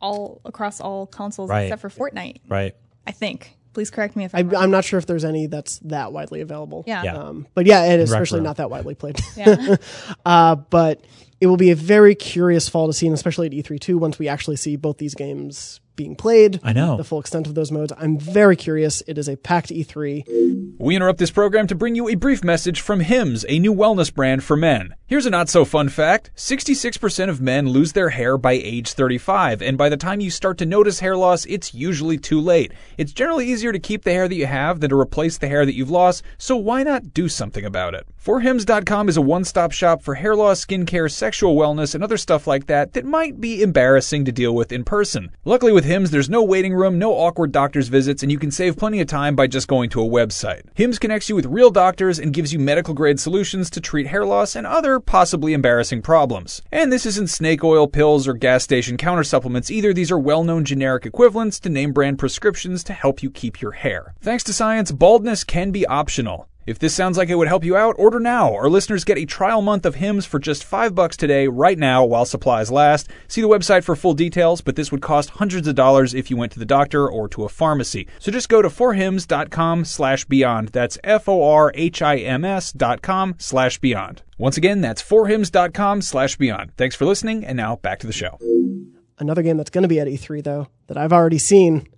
[0.00, 1.62] all across all consoles Right.
[1.72, 2.40] except for Fortnite.
[2.48, 2.74] Right.
[3.06, 3.56] I think.
[3.78, 4.60] Please correct me if I, I'm wrong.
[4.64, 6.82] I'm not sure if there's any that's that widely available.
[6.84, 7.04] Yeah.
[7.04, 7.16] Yeah.
[7.16, 9.20] Um, but yeah, it is especially not that widely played.
[9.36, 9.76] Yeah.
[10.26, 11.04] uh, but
[11.40, 14.18] it will be a very curious fall to see, and especially at E3 too, once
[14.18, 16.60] we actually see both these games being played.
[16.62, 16.96] I know.
[16.96, 17.92] the full extent of those modes.
[17.98, 19.02] I'm very curious.
[19.06, 20.76] It is a packed E E3.
[20.78, 24.14] We interrupt this program to bring you a brief message from Hims, a new wellness
[24.14, 24.94] brand for men.
[25.06, 29.60] Here's a not so fun fact 66% of men lose their hair by age 35,
[29.60, 32.72] and by the time you start to notice hair loss, it's usually too late.
[32.96, 35.66] It's generally easier to keep the hair that you have than to replace the hair
[35.66, 38.06] that you've lost, so why not do something about it?
[38.22, 42.46] ForHims.com is a one stop shop for hair loss, skincare, sexual wellness, and other stuff
[42.46, 45.30] like that that might be embarrassing to deal with in person.
[45.44, 48.76] Luckily, with Hims, there's no waiting room, no awkward doctor's visits, and you can save
[48.76, 50.64] plenty of time by just going to a website.
[50.74, 54.26] Hims connects you with real doctors and gives you medical grade solutions to treat hair
[54.26, 56.60] loss and other possibly embarrassing problems.
[56.70, 59.94] And this isn't snake oil pills or gas station counter supplements either.
[59.94, 63.72] These are well known generic equivalents to name brand prescriptions to help you keep your
[63.72, 64.12] hair.
[64.20, 66.48] Thanks to science, baldness can be optional.
[66.68, 68.52] If this sounds like it would help you out, order now.
[68.54, 72.04] Our listeners get a trial month of Hims for just five bucks today, right now,
[72.04, 73.08] while supplies last.
[73.26, 76.36] See the website for full details, but this would cost hundreds of dollars if you
[76.36, 78.06] went to the doctor or to a pharmacy.
[78.18, 80.68] So just go to forhims.com slash beyond.
[80.68, 84.22] That's F-O-R-H-I-M-S dot com slash beyond.
[84.36, 86.72] Once again, that's forhims.com slash beyond.
[86.76, 88.38] Thanks for listening, and now back to the show.
[89.18, 91.88] Another game that's going to be at E3 though that I've already seen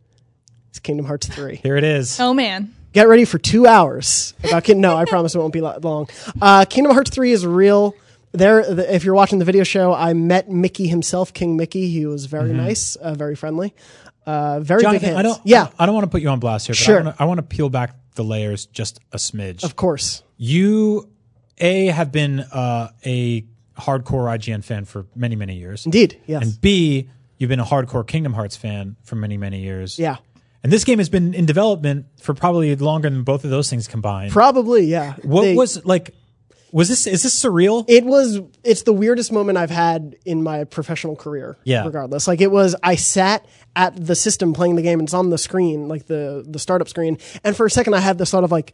[0.73, 1.57] is Kingdom Hearts 3.
[1.57, 2.21] Here it is.
[2.21, 2.73] oh man.
[2.93, 6.09] Get ready for two hours about Kin- No, I promise it won't be lo- long.
[6.41, 7.95] Uh, Kingdom Hearts 3 is real.
[8.33, 11.89] There, the, if you're watching the video show, I met Mickey himself, King Mickey.
[11.89, 13.75] He was very nice, uh, very friendly,
[14.27, 15.17] uh, very big hands.
[15.17, 15.41] I don't.
[15.45, 16.97] yeah, I don't want to put you on blast here, but Sure.
[16.99, 19.65] I wanna- I want to peel back the layers just a smidge.
[19.65, 20.23] of course.
[20.37, 21.09] You,
[21.59, 23.43] a have been uh, a
[23.79, 26.43] hardcore IGN fan for many many years, Indeed, yes.
[26.43, 29.99] and b you've been a hardcore Kingdom Hearts fan for many many years.
[29.99, 30.17] yeah,
[30.63, 33.89] And this game has been in development for probably longer than both of those things
[33.89, 34.33] combined.
[34.33, 35.15] probably, yeah.
[35.23, 36.15] what They- was like?
[36.73, 37.85] Was this is this surreal?
[37.89, 41.57] it was it's the weirdest moment I've had in my professional career.
[41.65, 41.85] Yeah.
[41.85, 42.29] Regardless.
[42.29, 43.45] Like it was I sat
[43.75, 46.89] at the system playing the game and it's on the screen, like the the startup
[46.89, 47.19] screen.
[47.43, 48.73] And for a second I had this thought of like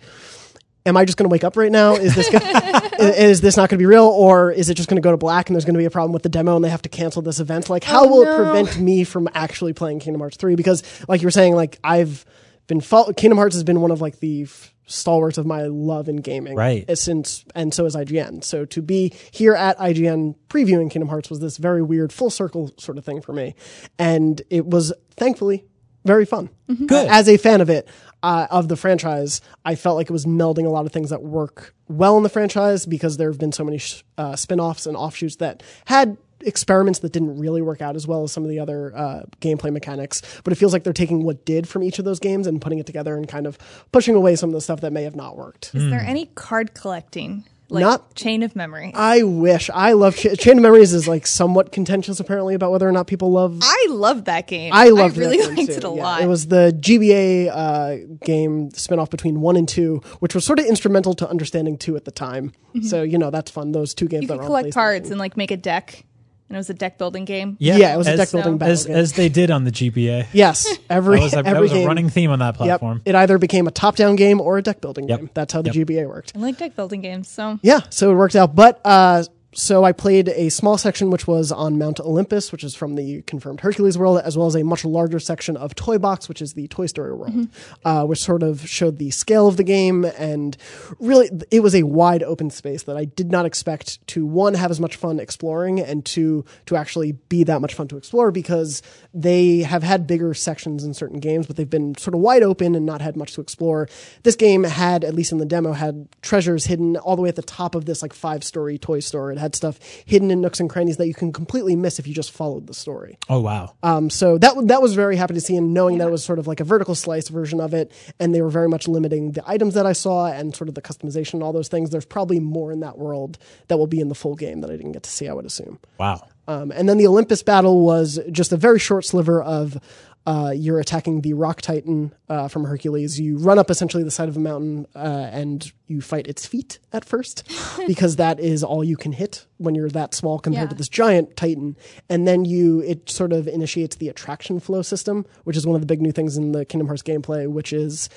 [0.87, 1.94] Am I just going to wake up right now?
[1.94, 4.88] Is this gonna, is, is this not going to be real, or is it just
[4.88, 6.57] going to go to black and there's going to be a problem with the demo
[6.57, 7.68] and they have to cancel this event?
[7.68, 10.55] Like, how will it prevent me from actually playing Kingdom Hearts three?
[10.55, 12.25] Because, like you were saying, like I've
[12.68, 16.09] been fol- Kingdom Hearts has been one of like the f- stalwarts of my love
[16.09, 16.88] in gaming, Right.
[16.88, 18.44] uh, Since and so is IGN.
[18.44, 22.72] So to be here at IGN previewing Kingdom Hearts was this very weird full circle
[22.79, 23.55] sort of thing for me,
[23.99, 25.64] and it was thankfully
[26.07, 26.49] very fun.
[26.87, 27.09] Good.
[27.09, 27.88] As a fan of it,
[28.23, 31.23] uh, of the franchise, I felt like it was melding a lot of things that
[31.23, 34.87] work well in the franchise because there have been so many sh- uh, spin offs
[34.87, 38.51] and offshoots that had experiments that didn't really work out as well as some of
[38.51, 40.23] the other uh, gameplay mechanics.
[40.45, 42.79] But it feels like they're taking what did from each of those games and putting
[42.79, 43.59] it together and kind of
[43.92, 45.75] pushing away some of the stuff that may have not worked.
[45.75, 47.45] Is there any card collecting?
[47.69, 48.93] Like Not- chain of memory.
[48.95, 49.71] I wish.
[49.75, 53.09] I love Ch- Chain of Memories is like somewhat contentious apparently about whether or not
[53.09, 54.73] people love I love that game.
[54.73, 55.17] I love.
[55.17, 55.77] I really liked too.
[55.77, 56.23] it a Yeah, lot.
[56.23, 60.67] It was the GBA uh, game spinoff between one and two, which was sort of
[60.67, 62.53] instrumental to understanding two at the time.
[62.83, 63.73] So you know that's fun.
[63.73, 66.05] Those two games you that could collect cards and like make a deck.
[66.49, 67.57] And it was a deck building game.
[67.59, 68.97] Yeah, yeah it was a deck building battle as, game.
[68.97, 70.27] as they did on the GBA.
[70.33, 71.87] Yes, every That was a, every that was a game.
[71.89, 72.57] running theme on that Yep.
[72.57, 73.03] platform.
[73.05, 75.19] It either became a top-down game or a deck building Yep.
[75.19, 75.31] game.
[75.35, 75.89] That's how the Yep.
[75.89, 76.33] GBA worked.
[76.37, 77.29] I like deck building games.
[77.29, 78.55] So Yeah, so it worked out.
[78.55, 79.25] But uh,
[79.57, 83.23] so I played a small section which was on Mount Olympus, which is from the
[83.23, 86.53] confirmed Hercules world, as well as a much larger section of Toy Box, which is
[86.53, 87.49] the Toy Story world,
[87.83, 90.05] uh, which sort of showed the scale of the game.
[90.05, 90.59] And
[91.01, 94.71] really, it was a wide open space that I did not expect to one have
[94.71, 98.83] as much fun exploring, and two to actually be that much fun to explore because
[99.14, 102.75] they have had bigger sections in certain games, but they've been sort of wide open
[102.75, 103.88] and not had much to explore.
[104.23, 107.37] This game had, at least in the demo, had treasures hidden all the way at
[107.37, 109.33] the top of this like five story toy store.
[109.33, 112.15] It had stuff hidden in nooks and crannies that you can completely miss if you
[112.15, 113.19] just followed the story.
[113.29, 113.75] Oh wow.
[113.83, 116.39] Um, so that that was very happy to see, and knowing that it was sort
[116.39, 119.49] of like a vertical slice version of it, and they were very much limiting the
[119.49, 121.91] items that I saw and sort of the customization and all those things.
[121.91, 124.77] There's probably more in that world that will be in the full game that I
[124.77, 125.29] didn't get to see.
[125.29, 125.79] I would assume.
[125.99, 126.27] Wow.
[126.49, 129.79] Um, and then the Olympus battle was just a very short sliver of
[130.27, 133.21] Uh, you're attacking the Rock Titan uh, from Hercules.
[133.21, 136.81] You run up essentially the side of a mountain uh, and you fight its feet
[136.93, 137.45] at first
[137.87, 140.71] because that is all you can hit when you're that small compared Yeah.
[140.71, 141.77] to this giant Titan.
[142.09, 145.81] And then you it sort of initiates the attraction flow system, which is one of
[145.81, 148.09] the big new things in the Kingdom Hearts gameplay, which is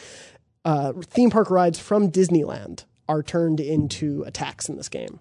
[0.66, 5.20] uh, theme park rides from Disneyland are turned into attacks in this game.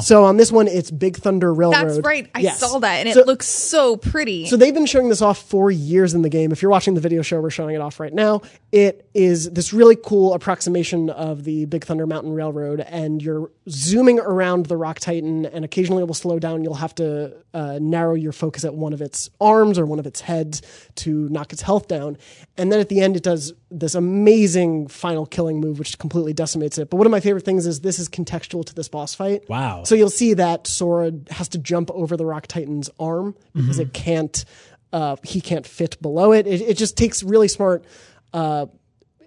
[0.00, 1.88] So on this one, it's Big Thunder Railroad.
[1.88, 2.30] That's right.
[2.34, 2.60] I Yes.
[2.60, 4.46] saw that and So- it looks so pretty.
[4.46, 6.52] so they've been showing this off for years in the game.
[6.52, 8.40] If you're watching the video show, we're showing it off right now.
[8.72, 14.20] It is this really cool approximation of the Big Thunder Mountain Railroad, and you're zooming
[14.20, 16.62] around the Rock Titan, and occasionally it will slow down.
[16.62, 20.06] You'll have to uh, narrow your focus at one of its arms or one of
[20.06, 20.62] its heads
[20.96, 22.16] to knock its health down.
[22.56, 26.78] And then at the end, it does this amazing final killing move, which completely decimates
[26.78, 26.90] it.
[26.90, 29.48] But one of my favorite things is this is contextual to this boss fight.
[29.48, 29.82] Wow.
[29.84, 33.92] So you'll see that Sora has to jump over the Rock Titan's arm because it
[33.92, 34.44] can't,
[34.92, 36.46] uh, he can't fit below it.
[36.46, 37.84] It, it just takes really smart.
[38.32, 38.66] Uh,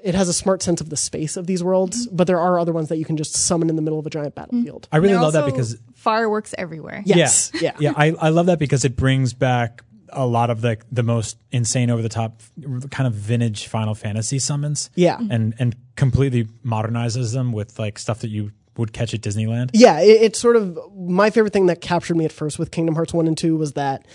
[0.04, 2.72] it has a smart sense of the space of these worlds, but there are other
[2.72, 4.88] ones that you can just summon in the middle of a giant battlefield.
[4.92, 7.02] I really They're love that because fireworks everywhere.
[7.06, 7.52] Yes.
[7.54, 7.74] Yeah, Yeah.
[7.80, 7.94] yeah.
[7.98, 11.90] I, I love that because it brings back a lot of the the most insane,
[11.90, 12.42] over the top,
[12.92, 14.90] kind of vintage Final Fantasy summons.
[14.96, 15.18] Yeah.
[15.18, 15.32] Mm-hmm.
[15.32, 19.72] and and completely modernizes them with like stuff that you would catch at Disneyland.
[19.74, 22.96] Yeah, it, it's sort of my favorite thing that captured me at first with Kingdom
[22.96, 24.06] Hearts 1 and 2 was that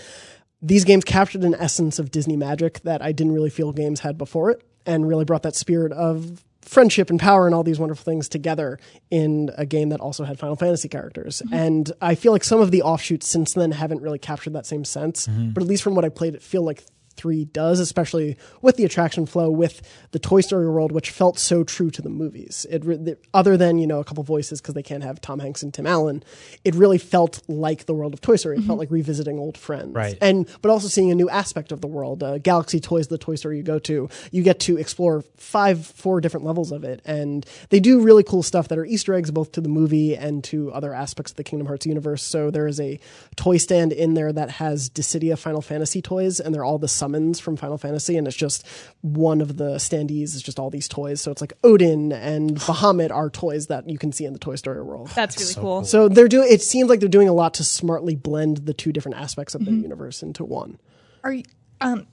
[0.61, 4.17] these games captured an essence of Disney magic that I didn't really feel games had
[4.17, 8.05] before it and really brought that spirit of friendship and power and all these wonderful
[8.05, 8.79] things together
[9.11, 11.43] in a game that also had Final Fantasy characters.
[11.45, 11.55] Mm-hmm.
[11.55, 14.85] And I feel like some of the offshoots since then haven't really captured that same
[14.85, 15.51] sense, mm-hmm.
[15.51, 18.85] but at least from what I played, it feel like 3 does, especially with the
[18.85, 22.67] attraction flow, with the Toy Story world, which felt so true to the movies.
[22.71, 25.63] It, re- other than, you know, a couple voices because they can't have Tom Hanks
[25.63, 26.23] and Tim Allen,
[26.65, 28.59] it really felt like the world of Toy Story.
[28.59, 29.95] It felt like revisiting old friends.
[29.95, 30.19] Right.
[30.21, 32.23] And, but also seeing a new aspect of the world.
[32.23, 36.21] Uh, Galaxy Toys, the Toy Story you go to, you get to explore five, four
[36.21, 37.01] different levels of it.
[37.05, 40.43] And they do really cool stuff that are Easter eggs both to the movie and
[40.45, 42.23] to other aspects of the Kingdom Hearts universe.
[42.23, 42.99] So there is a
[43.37, 47.41] toy stand in there that has Dissidia Final Fantasy toys, and they're all the summons
[47.41, 48.65] from Final Fantasy, and it's just
[49.01, 51.21] one of the standees is just all these toys.
[51.21, 54.55] So it's like Odin and Bahamut are toys that you can see in the Toy
[54.55, 55.11] Story world.
[55.17, 55.85] That's really cool.
[55.85, 56.47] So they're doing.
[56.49, 59.65] It seems like they're doing a lot to smartly blend the two different aspects of
[59.65, 60.79] their universe into one.
[61.25, 61.43] Are you,
[61.81, 62.07] um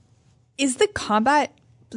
[0.58, 1.52] is the combat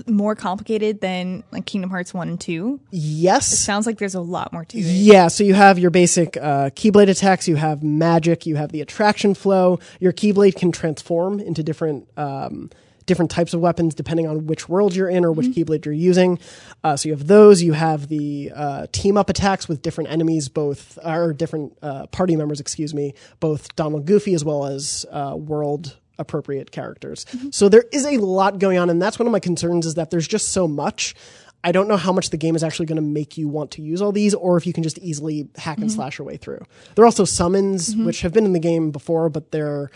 [0.08, 2.79] more complicated than like Kingdom Hearts 1 and 2?
[2.91, 3.53] Yes.
[3.53, 4.82] It sounds like there's a lot more to it.
[4.82, 8.82] Yeah, so you have your basic uh, Keyblade attacks, you have magic, you have the
[8.82, 9.79] attraction flow.
[9.99, 12.71] Your Keyblade can transform into different um,
[13.06, 16.39] different types of weapons depending on which world you're in or which Keyblade you're using.
[16.84, 17.62] Uh, so you have those.
[17.62, 22.36] You have the uh, team up attacks with different enemies, both or different uh, party
[22.36, 27.26] members, excuse me, both Donald Goofy as well as uh, world appropriate characters.
[27.52, 30.12] So there is a lot going on, and that's one of my concerns is that
[30.12, 31.16] there's just so much.
[31.63, 33.82] I don't know how much the game is actually going to make you want to
[33.82, 36.60] use all these, or if you can just easily hack and slash your way through.
[36.96, 39.89] There are also summons, which have been in the game before, but they're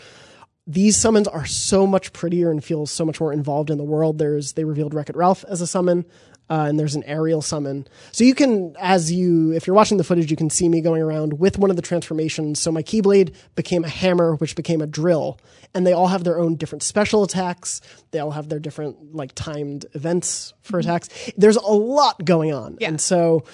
[0.68, 4.18] these summons are so much prettier and feel so much more involved in the world.
[4.18, 6.04] There's they revealed Wreck It Ralph as a summon,
[6.50, 7.88] uh, and there's an Ariel summon.
[8.12, 11.00] So you can, as you, if you're watching the footage, you can see me going
[11.00, 12.60] around with one of the transformations.
[12.60, 15.40] So my Keyblade became a hammer, which became a drill,
[15.74, 17.80] and they all have their own different special attacks.
[18.10, 21.08] They all have their different like timed events for attacks.
[21.34, 23.44] There's a lot going on, and so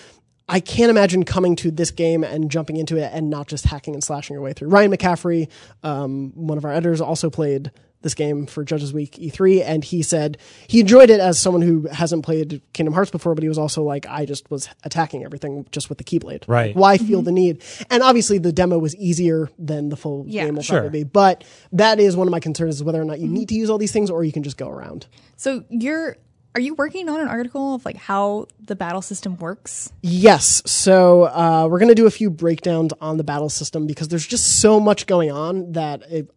[0.48, 3.94] I can't imagine coming to this game and jumping into it and not just hacking
[3.94, 4.68] and slashing your way through.
[4.68, 5.48] Ryan McCaffrey,
[5.83, 7.70] um, one of our editors, also played
[8.02, 11.88] this game for Judges Week E3, and he said he enjoyed it as someone who
[11.90, 15.66] hasn't played Kingdom Hearts before, but he was also like, I just was attacking everything
[15.72, 16.44] just with the Keyblade.
[16.46, 16.76] Right.
[16.76, 17.62] Why feel the need?
[17.88, 20.44] And obviously, the demo was easier than the full Yeah.
[20.44, 20.80] game will Sure.
[20.83, 21.09] probably be.
[21.11, 23.70] But that is one of my concerns: is whether or not you need to use
[23.70, 25.07] all these things, or you can just go around.
[25.38, 26.18] So you're
[26.55, 29.93] are you working on an article of like how the battle system works?
[30.03, 30.62] Yes.
[30.67, 34.27] So uh, we're going to do a few breakdowns on the battle system because there's
[34.27, 36.31] just so much going on that it,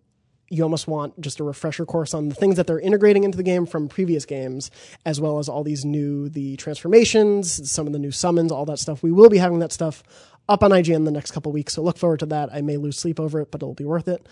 [0.49, 3.43] you almost want just a refresher course on the things that they're integrating into the
[3.43, 4.71] game from previous games,
[5.05, 8.79] as well as all these new the transformations, some of the new summons, all that
[8.79, 9.03] stuff.
[9.03, 10.03] We will be having that stuff
[10.49, 12.49] up on IGN the next couple weeks, so look forward to that.
[12.53, 14.25] I may lose sleep over it, but it'll be worth it.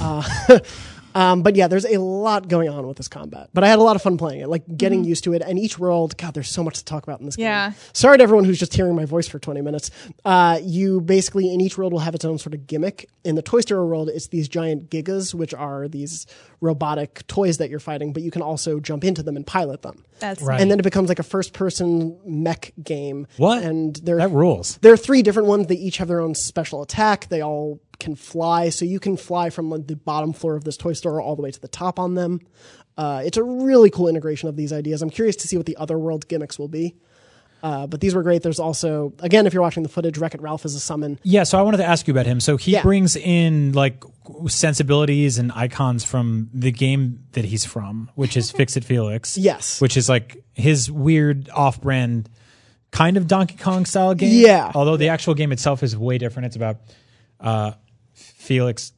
[0.00, 0.22] Uh,
[1.18, 3.50] Um, but yeah, there's a lot going on with this combat.
[3.52, 5.42] But I had a lot of fun playing it, like getting used to it.
[5.44, 7.70] And each world, God, there's so much to talk about in this Yeah.
[7.70, 7.78] game.
[7.92, 9.90] Sorry to everyone who's just hearing my voice for 20 minutes.
[10.24, 13.08] Uh, you basically, in each world, will have its own sort of gimmick.
[13.24, 16.26] In the Toy Story world, it's these giant gigas, which are these
[16.60, 20.04] robotic toys that you're fighting, but you can also jump into them and pilot them.
[20.20, 20.60] That's Right.
[20.60, 23.26] And then it becomes like a first person mech game.
[23.38, 23.62] What?
[23.62, 24.78] And there, That rules.
[24.82, 25.66] there are three different ones.
[25.66, 27.28] They each have their own special attack.
[27.28, 28.68] They all can fly.
[28.70, 31.42] So you can fly from like, the bottom floor of this toy store all the
[31.42, 32.40] way to the top on them.
[32.96, 35.02] Uh, it's a really cool integration of these ideas.
[35.02, 36.96] I'm curious to see what the other world gimmicks will be.
[37.60, 38.42] Uh, but these were great.
[38.44, 41.18] There's also, again, if you're watching the footage, Wreck It Ralph is a summon.
[41.24, 42.38] Yeah, so I wanted to ask you about him.
[42.38, 42.82] So he Yeah.
[42.82, 44.04] brings in like
[44.46, 49.36] sensibilities and icons from the game that he's from, which is Fix It Felix.
[49.36, 49.80] Yes.
[49.80, 52.28] Which is like his weird off brand
[52.90, 54.30] kind of Donkey Kong style game.
[54.44, 54.70] Yeah.
[54.74, 56.46] Although the actual game itself is way different.
[56.46, 56.76] It's about
[57.40, 57.72] uh,
[58.38, 58.92] Felix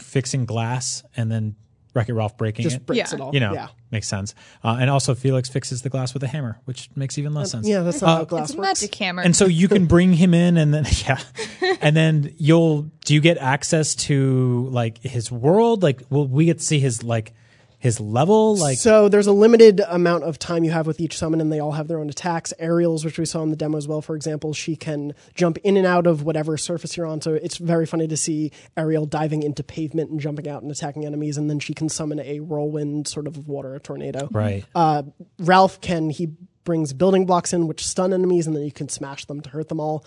[0.00, 1.54] fixing glass and then
[1.94, 2.86] Wreck It Ralph breaking Just it.
[2.86, 3.14] breaks Yeah.
[3.16, 3.32] it all.
[3.32, 3.68] you know, Yeah.
[3.90, 4.34] makes sense.
[4.62, 7.66] Uh, and also Felix fixes the glass with a hammer, which makes even less sense.
[7.66, 8.82] Yeah, that's not how glass It's a works.
[8.82, 9.22] magic hammer.
[9.22, 11.18] And so you can bring him in and then yeah.
[11.80, 15.82] And then you'll do you get access to like his world?
[15.82, 17.32] Like will we get to see his like
[17.78, 18.56] his level?
[18.56, 21.60] Like so there's a limited amount of time you have with each summon, and they
[21.60, 22.52] all have their own attacks.
[22.58, 25.76] Ariel's, which we saw in the demo as well, for example, she can jump in
[25.76, 27.20] and out of whatever surface you're on.
[27.20, 31.04] So it's very funny to see Ariel diving into pavement and jumping out and attacking
[31.04, 34.28] enemies, and then she can summon a whirlwind sort of water, a tornado.
[34.32, 34.64] right.
[34.74, 35.02] Uh,
[35.38, 36.28] Ralph can he
[36.64, 39.68] brings building blocks in which stun enemies, and then you can smash them to hurt
[39.68, 40.04] them all.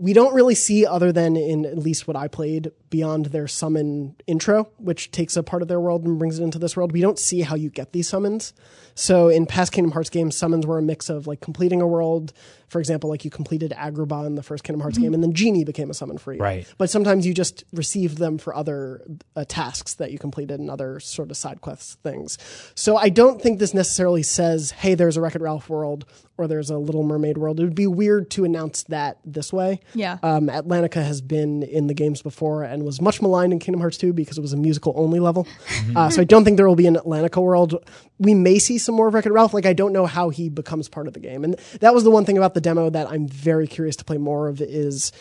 [0.00, 4.14] We don't really see, other than in at least what I played, beyond their summon
[4.28, 6.92] intro, which takes a part of their world and brings it into this world.
[6.92, 8.52] We don't see how you get these summons.
[8.94, 12.32] So in past Kingdom Hearts games, summons were a mix of like completing a world.
[12.68, 15.64] For example, like you completed Agrabah in the first Kingdom Hearts game, and then Genie
[15.64, 16.40] became a summon for you.
[16.40, 16.72] Right.
[16.78, 19.02] But sometimes you just received them for other
[19.34, 22.38] uh, tasks that you completed and other sort of side quests things.
[22.74, 26.04] So I don't think this necessarily says, hey, there's a Wreck It Ralph world
[26.38, 27.60] or there's a Little Mermaid world.
[27.60, 29.80] It would be weird to announce that this way.
[29.94, 30.18] Yeah.
[30.22, 33.98] Um, Atlantica has been in the games before and was much maligned in Kingdom Hearts
[33.98, 35.46] 2 because it was a musical only level.
[35.96, 37.74] Uh, so I don't think there will be an Atlantica world.
[38.18, 39.54] We may see some more of Wreck It Ralph.
[39.54, 41.44] Like, I don't know how he becomes part of the game.
[41.44, 44.18] And that was the one thing about the demo that I'm very curious to play
[44.18, 45.12] more of is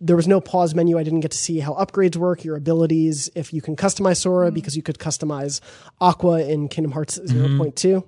[0.00, 0.98] there was no pause menu.
[0.98, 4.50] I didn't get to see how upgrades work, your abilities, if you can customize Sora
[4.50, 5.60] because you could customize
[6.00, 8.04] Aqua in Kingdom Hearts 0.2,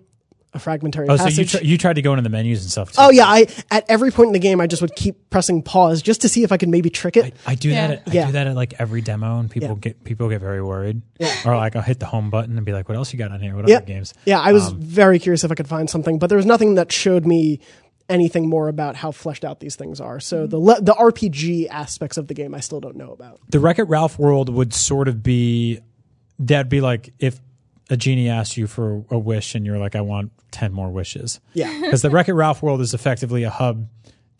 [0.52, 2.92] a fragmentary Oh, so you, tr- you tried to go into the menus and stuff
[2.92, 2.96] too.
[2.98, 6.02] Oh yeah, I at every point in the game I just would keep pressing pause
[6.02, 7.34] just to see if I could maybe trick it.
[7.46, 7.86] I do Yeah.
[7.86, 7.98] that.
[7.98, 8.26] At, I Yeah.
[8.26, 9.74] do that at like every demo, and people Yeah.
[9.76, 11.02] get people get very worried.
[11.44, 13.40] Or like I'll hit the home button and be like, "What else you got on
[13.40, 13.54] here?
[13.54, 14.40] What yeah, other games?" yeah.
[14.40, 16.90] I was um, very curious if I could find something, but there was nothing that
[16.90, 17.60] showed me
[18.08, 20.18] anything more about how fleshed out these things are.
[20.18, 20.50] So mm-hmm.
[20.50, 23.40] the le- the RPG aspects of the game I still don't know about.
[23.48, 25.80] The Wreck It Ralph world would sort of be
[26.40, 27.40] that'd be like if
[27.90, 31.40] a genie asks you for a wish and you're like, "I want ten more wishes."
[31.52, 31.76] Yeah.
[31.82, 33.88] because the Wreck It Ralph world is effectively a hub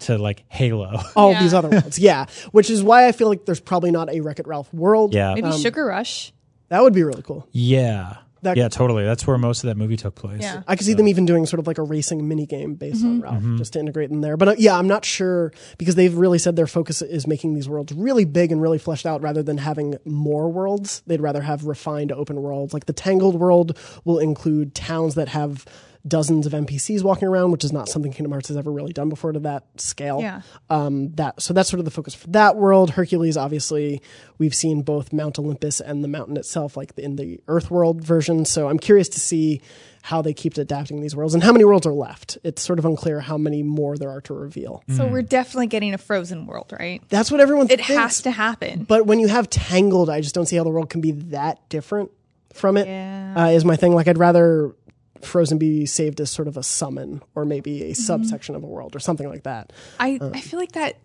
[0.00, 0.98] to like Halo.
[1.16, 1.42] All Yeah.
[1.42, 4.38] these other worlds, yeah, which is why I feel like there's probably not a Wreck
[4.38, 5.12] It Ralph world.
[5.14, 6.32] Yeah, Maybe um, Sugar Rush.
[6.68, 7.46] that would be really cool.
[7.52, 9.04] yeah, That- yeah, totally.
[9.04, 10.40] That's where most of that movie took place.
[10.40, 10.62] Yeah.
[10.66, 13.20] I could see them even doing sort of like a racing mini game based on
[13.20, 14.36] Ralph, just to integrate in there.
[14.36, 17.68] But uh, yeah, I'm not sure because they've really said their focus is making these
[17.68, 21.02] worlds really big and really fleshed out rather than having more worlds.
[21.06, 22.72] They'd rather have refined open worlds.
[22.72, 25.66] Like the Tangled world will include towns that have
[26.06, 29.08] dozens of NPCs walking around, which is not something Kingdom Hearts has ever really done
[29.08, 30.20] before to that scale.
[30.20, 30.42] Yeah.
[30.70, 32.90] Um, that so that's sort of the focus for that world.
[32.90, 34.00] Hercules, obviously,
[34.38, 38.44] we've seen both Mount Olympus and the mountain itself, like in the Earth world version.
[38.44, 39.60] So I'm curious to see
[40.02, 42.38] how they keep adapting these worlds and how many worlds are left.
[42.42, 44.82] It's sort of unclear how many more there are to reveal.
[44.96, 47.02] So we're definitely getting a frozen world, right?
[47.10, 47.88] That's what everyone It thinks.
[47.88, 48.84] has to happen.
[48.84, 51.68] But when you have Tangled, I just don't see how the world can be that
[51.68, 52.10] different
[52.54, 52.86] from it.
[52.88, 53.34] Yeah.
[53.36, 53.94] uh, is my thing.
[53.94, 54.74] Like I'd rather
[55.22, 57.90] Frozen be saved as sort of a summon or maybe Mm-hmm.
[57.92, 59.72] a subsection of a world or something like that.
[59.98, 60.96] I, I feel like that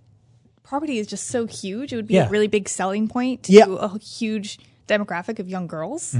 [0.64, 1.94] property is just so huge.
[1.94, 2.28] It would be Yeah.
[2.28, 3.66] a really big selling point to Yeah.
[3.70, 6.16] a huge demographic of young girls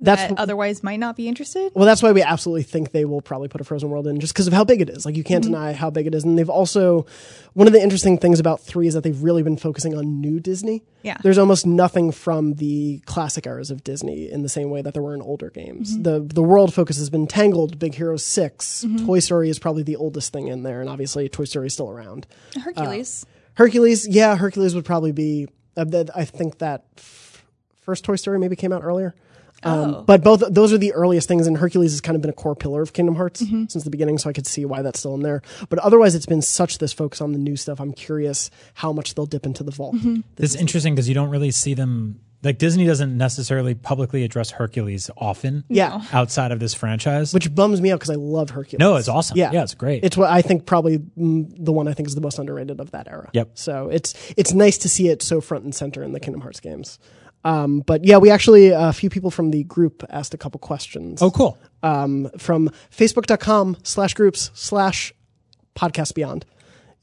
[0.00, 1.72] That's that otherwise might not be interested.
[1.74, 4.32] Well, that's why we absolutely think they will probably put a Frozen World in, just
[4.32, 5.04] because of how big it is.
[5.04, 5.52] Like you can't mm-hmm.
[5.52, 7.06] deny how big it is, and they've also
[7.52, 10.40] one of the interesting things about three is that they've really been focusing on new
[10.40, 10.82] Disney.
[11.02, 11.16] Yeah.
[11.22, 15.02] there's almost nothing from the classic eras of Disney in the same way that there
[15.02, 15.92] were in older games.
[15.92, 16.02] Mm-hmm.
[16.02, 19.06] the The world focus has been Tangled, Big Hero 6 mm-hmm.
[19.06, 21.90] Toy Story is probably the oldest thing in there, and obviously Toy Story is still
[21.90, 22.26] around.
[22.62, 23.24] Hercules.
[23.24, 25.48] Uh, Hercules, yeah, Hercules would probably be.
[25.76, 27.44] Uh, I think that f-
[27.82, 29.14] first Toy Story maybe came out earlier.
[29.62, 30.02] Um, Oh.
[30.06, 32.56] But both those are the earliest things, and Hercules has kind of been a core
[32.56, 35.20] pillar of Kingdom Hearts since the beginning, so I could see why that's still in
[35.22, 35.42] there.
[35.68, 37.80] But otherwise, it's been such this focus on the new stuff.
[37.80, 39.96] I'm curious how much they'll dip into the vault.
[40.38, 42.20] It's interesting because you don't really see them.
[42.42, 45.64] Like Disney doesn't necessarily publicly address Hercules often.
[45.68, 46.00] Yeah.
[46.10, 47.34] outside of this franchise.
[47.34, 48.80] Which bums me out because I love Hercules.
[48.80, 49.36] no, it's awesome.
[49.36, 50.04] Yeah, yeah, it's great.
[50.04, 52.92] It's what I think probably mm, the one I think is the most underrated of
[52.92, 53.28] that era.
[53.34, 53.50] Yep.
[53.54, 56.60] So it's it's nice to see it so front and center in the Kingdom Hearts
[56.60, 56.98] games.
[57.44, 61.22] Um, but yeah, we actually a few people from the group asked a couple questions.
[61.22, 61.56] oh, cool.
[61.82, 65.12] um, from facebook.com slash groups slash
[65.74, 66.44] podcast beyond.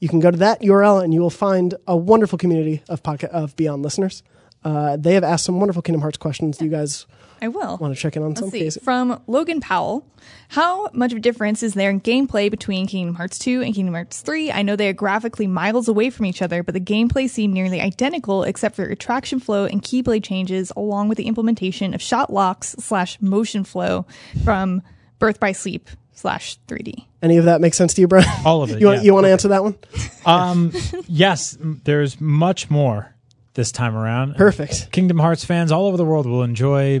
[0.00, 3.30] you can go to that URL and you will find a wonderful community of podca-
[3.30, 4.22] of Beyond listeners.
[4.62, 6.60] Uh, they have asked some wonderful Kingdom Hearts questions.
[6.60, 7.06] You guys
[7.40, 7.76] I will.
[7.78, 8.60] want to check in on some Let's see.
[8.60, 8.78] case?
[8.82, 10.06] From Logan Powell,
[10.48, 13.94] how much of a difference is there in gameplay between Kingdom Hearts 2 and Kingdom
[13.94, 14.52] Hearts 3?
[14.52, 17.80] I know they are graphically miles away from each other, but the gameplay seemed nearly
[17.80, 22.74] identical except for attraction flow and keyblade changes, along with the implementation of shot locks
[22.78, 24.06] slash motion flow
[24.44, 24.82] from
[25.18, 27.04] Birth by Sleep slash 3D.
[27.22, 28.26] Any of that make sense to you, Brian?
[28.44, 29.04] All of it, you want yeah.
[29.04, 29.76] you want to answer that one?
[30.26, 30.72] Um,
[31.06, 33.14] yes, there's much more
[33.54, 34.36] this time around.
[34.36, 34.92] Perfect.
[34.92, 37.00] Kingdom Hearts fans all over the world will enjoy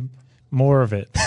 [0.50, 1.08] more of it.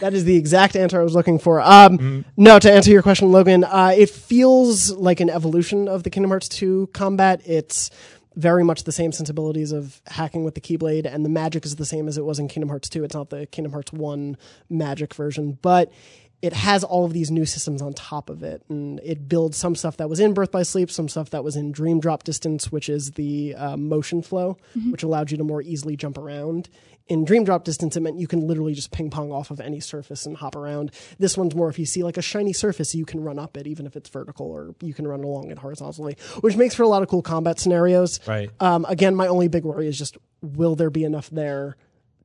[0.00, 1.60] That is the exact answer I was looking for.
[1.60, 6.10] Um, No, to answer your question, Logan, uh, it feels like an evolution of the
[6.10, 7.42] Kingdom Hearts 2 combat.
[7.44, 7.90] It's
[8.34, 11.84] very much the same sensibilities of hacking with the Keyblade, and the magic is the
[11.84, 13.04] same as it was in Kingdom Hearts 2.
[13.04, 14.38] It's not the Kingdom Hearts 1
[14.70, 15.92] magic version, but
[16.40, 19.74] it has all of these new systems on top of it, and it builds some
[19.74, 22.72] stuff that was in Birth by Sleep, some stuff that was in Dream Drop Distance,
[22.72, 24.56] which is the uh, motion flow,
[24.90, 26.70] which allowed you to more easily jump around.
[27.10, 29.80] In Dream Drop Distance, it meant you can literally just ping pong off of any
[29.80, 30.92] surface and hop around.
[31.18, 33.66] This one's more if you see like a shiny surface, you can run up it,
[33.66, 36.88] even if it's vertical, or you can run along it horizontally, which makes for a
[36.88, 38.20] lot of cool combat scenarios.
[38.28, 38.48] Right.
[38.60, 41.76] Um, again, my only big worry is just will there be enough there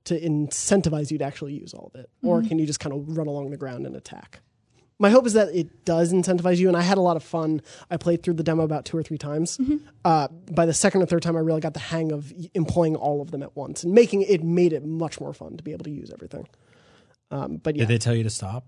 [0.03, 3.17] to incentivize you to actually use all of it, or can you just kind of
[3.17, 4.39] run along the ground and attack?
[4.97, 7.61] My hope is that it does incentivize you, and I had a lot of fun.
[7.91, 9.59] I played through the demo about two or three times.
[10.05, 13.21] Uh, by the second or third time, I really got the hang of employing all
[13.21, 15.83] of them at once and making it made it much more fun to be able
[15.83, 16.47] to use everything.
[17.29, 18.65] Um, but yeah, Did they tell you to stop?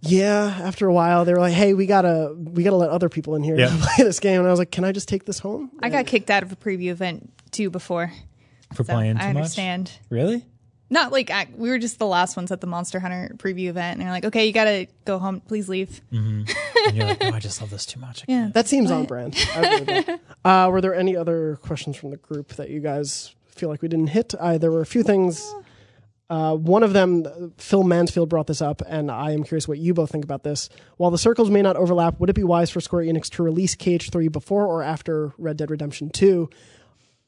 [0.00, 0.58] yeah.
[0.62, 3.44] After a while, they were like, "Hey, we gotta we gotta let other people in
[3.44, 3.68] here Yeah.
[3.80, 6.06] play this game," and I was like, "Can I just take this home?" I got
[6.06, 8.12] kicked out of a preview event too before.
[8.74, 9.84] For So playing too I understand.
[9.84, 10.00] much?
[10.10, 10.44] Really?
[10.92, 13.94] Not like I, we were just the last ones at the Monster Hunter preview event,
[13.98, 15.40] and they're like, "Okay, you gotta go home.
[15.40, 16.46] Please leave." And
[16.92, 18.24] you're like, oh, I just love this too much.
[18.28, 19.34] Yeah, That seems on brand.
[19.56, 20.20] I agree with that.
[20.44, 23.86] Uh, were there any other questions from the group that you guys feel like we
[23.88, 24.34] didn't hit?
[24.34, 25.54] Uh, there were a few things.
[26.28, 29.78] Uh, one of them, uh, Phil Mansfield brought this up, and I am curious what
[29.78, 30.68] you both think about this.
[30.96, 33.76] While the circles may not overlap, would it be wise for Square Enix to release
[33.76, 36.50] KH3 before or after Red Dead Redemption 2?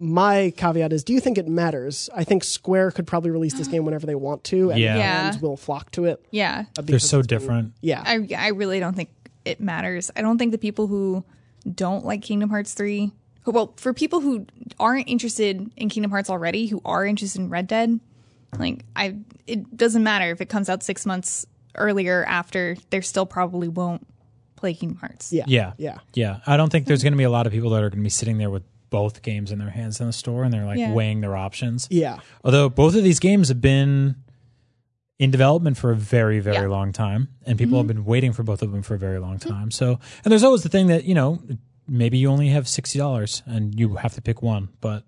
[0.00, 2.10] My caveat is, do you think it matters?
[2.14, 4.96] I think Square could probably release this game whenever they want to, and Yeah.
[4.96, 5.30] Yeah.
[5.30, 6.24] fans will flock to it.
[6.30, 6.64] yeah.
[6.76, 7.72] uh, They're because so it's been- different.
[7.80, 8.02] Yeah.
[8.04, 9.10] I I really don't think
[9.44, 10.10] it matters.
[10.16, 11.24] I don't think the people who
[11.72, 14.46] don't like Kingdom Hearts 3, who- well, for people who
[14.80, 18.00] aren't interested in Kingdom Hearts already, who are interested in Red Dead,
[18.58, 19.16] like I
[19.46, 24.06] it doesn't matter if it comes out 6 months earlier after, they still probably won't
[24.56, 25.32] play Kingdom Hearts.
[25.32, 25.44] yeah.
[25.46, 25.72] Yeah.
[25.78, 25.98] Yeah.
[26.14, 26.40] Yeah.
[26.46, 28.04] I don't think there's going to be a lot of people that are going to
[28.04, 28.62] be sitting there with
[28.94, 30.92] both games in their hands in the store and they're like Yeah.
[30.92, 31.88] weighing their options.
[31.90, 32.18] Yeah.
[32.44, 34.14] Although both of these games have been
[35.18, 36.62] in development for a very, very Yeah.
[36.62, 36.70] Mm-hmm.
[36.70, 38.02] long time, and people have mm-hmm.
[38.02, 39.50] been waiting for both of them for a very long mm-hmm.
[39.50, 39.70] time.
[39.72, 41.40] So, and there's always the thing that you know,
[41.88, 45.02] maybe you only have sixty dollars and you have to pick one, but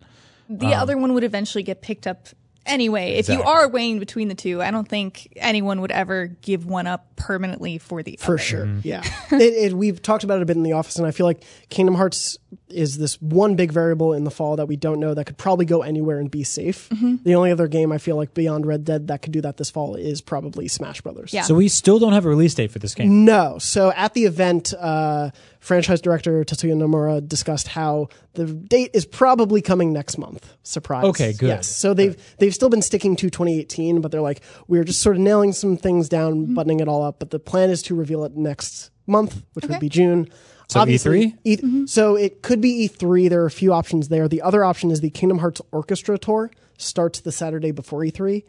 [0.49, 2.27] The um, other one would eventually get picked up
[2.67, 3.15] anyway.
[3.15, 3.53] If you Exactly.
[3.53, 7.79] are weighing between the two, I don't think anyone would ever give one up permanently
[7.79, 8.39] for the For other.
[8.39, 8.67] sure.
[8.67, 8.81] Mm-hmm.
[8.85, 9.03] Yeah.
[9.33, 11.45] it, it, we've talked about it a bit in the office, and I feel like
[11.69, 15.25] Kingdom Hearts is this one big variable in the fall that we don't know that
[15.25, 16.89] could probably go anywhere and be safe.
[16.89, 17.17] Mm-hmm.
[17.23, 19.71] The only other game I feel like beyond Red Dead that could do that this
[19.71, 21.33] fall is probably Smash Brothers.
[21.33, 21.43] Yeah.
[21.43, 23.25] so we still don't have a release date for this game.
[23.25, 23.59] No.
[23.59, 29.63] So at the event, uh, franchise director Tetsuya Nomura discussed how the date is probably
[29.63, 30.53] coming next month.
[30.65, 31.05] Surprise.
[31.05, 31.47] Okay, good.
[31.49, 31.69] Yes.
[31.69, 35.23] So they've they've still been sticking to 2018, but they're like we're just sort of
[35.23, 36.55] nailing some things down, Mm-hmm.
[36.55, 37.21] buttoning it all up.
[37.21, 40.29] But the plan is to reveal it next month, which would be June.
[40.69, 41.39] So Obviously, E3?
[41.45, 41.87] E- Mm-hmm.
[41.87, 43.29] So it could be E3.
[43.31, 44.29] There are a few options there.
[44.29, 48.43] The other option is the Kingdom Hearts Orchestra Tour starts the Saturday before E3.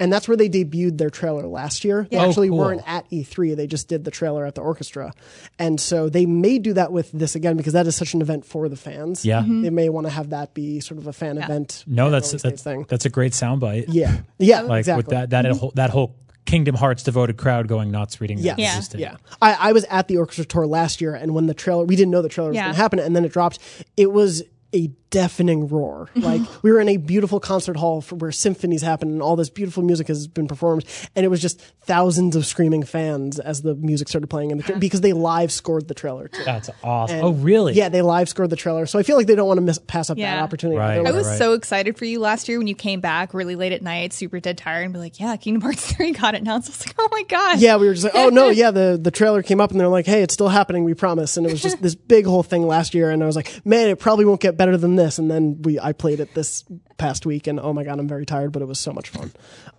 [0.00, 2.08] And that's where they debuted their trailer last year.
[2.10, 2.58] They Oh, actually cool.
[2.58, 3.54] weren't at E3.
[3.56, 5.12] They just did the trailer at the orchestra.
[5.56, 8.44] And so they may do that with this again because that is such an event
[8.44, 9.24] for the fans.
[9.24, 9.42] Yeah.
[9.42, 9.62] Mm-hmm.
[9.62, 11.84] They may want to have that be sort of a fan event.
[11.86, 12.86] No, that's that's, thing.
[12.88, 13.84] that's a great soundbite.
[13.88, 14.22] Yeah.
[14.38, 14.62] Yeah.
[14.62, 14.96] like exactly.
[14.98, 18.74] with that that whole, that whole Kingdom Hearts devoted crowd going nuts reading that Yeah.
[19.00, 19.16] Yeah.
[19.40, 22.10] I, I was at the orchestra tour last year, and when the trailer, we didn't
[22.10, 22.64] know the trailer was Yeah.
[22.64, 23.58] going to happen, and then it dropped.
[23.96, 24.42] It was
[24.74, 26.08] a deafening roar.
[26.24, 29.50] Like we were in a beautiful concert hall for, where symphonies happen and all this
[29.50, 33.74] beautiful music has been performed, and it was just thousands of screaming fans as the
[33.74, 36.28] music started playing in the tra- because they live scored the trailer.
[36.28, 36.42] Too.
[36.44, 37.16] That's awesome.
[37.16, 37.74] Oh, and- oh, really?
[37.74, 39.78] Yeah, they live scored the trailer, so I feel like they don't want to miss,
[39.78, 40.78] pass up that opportunity.
[40.78, 41.06] Right.
[41.06, 41.36] I was right.
[41.36, 44.40] so excited for you last year when you came back really late at night, super
[44.40, 46.86] dead tired, and be like, "Yeah, Kingdom Hearts three got it now." So I was
[46.86, 49.42] like, "Oh my god!" Yeah, we were just like, oh no, yeah, the, the trailer
[49.42, 51.36] came up and they're like, hey, it's still happening, we promise.
[51.36, 53.10] And it was just this big whole thing last year.
[53.10, 55.78] And I was like, man, it probably won't get better than this, and then we
[55.78, 56.64] I played it this
[56.96, 59.32] past week, and oh my god, I'm very tired, but it was so much fun.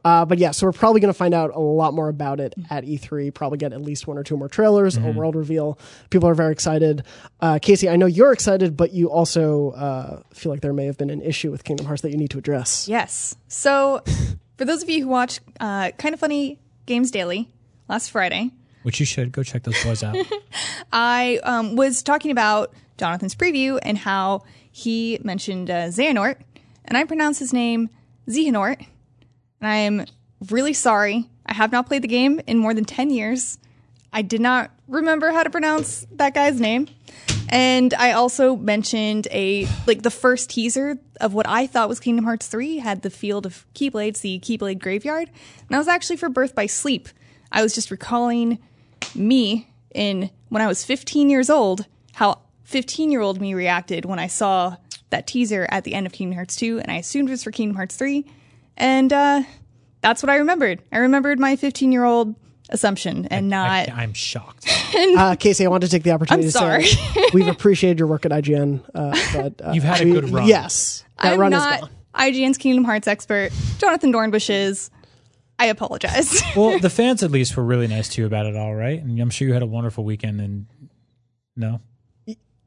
[0.04, 2.54] Uh, but yeah, so we're probably going to find out a lot more about it
[2.70, 3.34] at E3.
[3.34, 5.80] Probably get at least one or two more trailers, a world reveal.
[6.10, 7.04] People are very excited.
[7.42, 10.98] Uh, Casey, I know you're excited, but you also uh, feel like there may have
[10.98, 12.88] been an issue with Kingdom Hearts that you need to address.
[12.88, 13.36] Yes.
[13.48, 14.04] So,
[14.58, 17.50] for those of you who watch uh, Kind of Funny Games Daily
[17.88, 18.52] last Friday,
[18.84, 20.16] Which you should go check those boys out.
[20.92, 24.44] I um, was talking about Jonathan's preview and how
[24.76, 26.36] he mentioned uh, Xehanort,
[26.84, 27.90] and I pronounce his name
[28.28, 28.86] Xehanort.
[29.62, 30.06] And I am
[30.50, 31.30] really sorry.
[31.46, 33.58] I have not played the game in more than 10 years.
[34.12, 36.90] I did not remember how to pronounce that guy's name.
[37.48, 42.26] And I also mentioned a like the first teaser of what I thought was Kingdom
[42.26, 45.30] Hearts 3 had the field of Keyblades, the Keyblade graveyard.
[45.30, 47.08] And that was actually for Birth by Sleep.
[47.50, 48.60] I was just recalling
[49.16, 54.20] me in when I was 15 years old, how 15 year old me reacted when
[54.20, 54.76] I saw
[55.10, 57.52] that teaser at the end of Kingdom Hearts 2, and I assumed it was for
[57.52, 58.26] Kingdom Hearts 3.
[58.78, 59.44] And uh,
[60.02, 60.82] that's what I remembered.
[60.92, 62.36] I remembered my 15 year old
[62.70, 63.90] assumption and not.
[63.90, 64.70] I, am shocked.
[64.96, 68.26] Uh, Casey, I wanted to take the opportunity I'm to say we've appreciated your work
[68.26, 70.48] at IGN, uh, but uh, You've had a we- good run.
[70.48, 71.90] Yes, that I'm run not is gone.
[72.16, 73.52] IGN's Kingdom Hearts expert.
[73.78, 74.90] Jonathan Dornbush is.
[75.60, 76.42] I apologize.
[76.56, 79.02] well, the fans at least were really nice to you about it all, right?
[79.02, 80.40] And I'm sure you had a wonderful weekend.
[80.40, 80.66] And
[81.58, 81.82] no,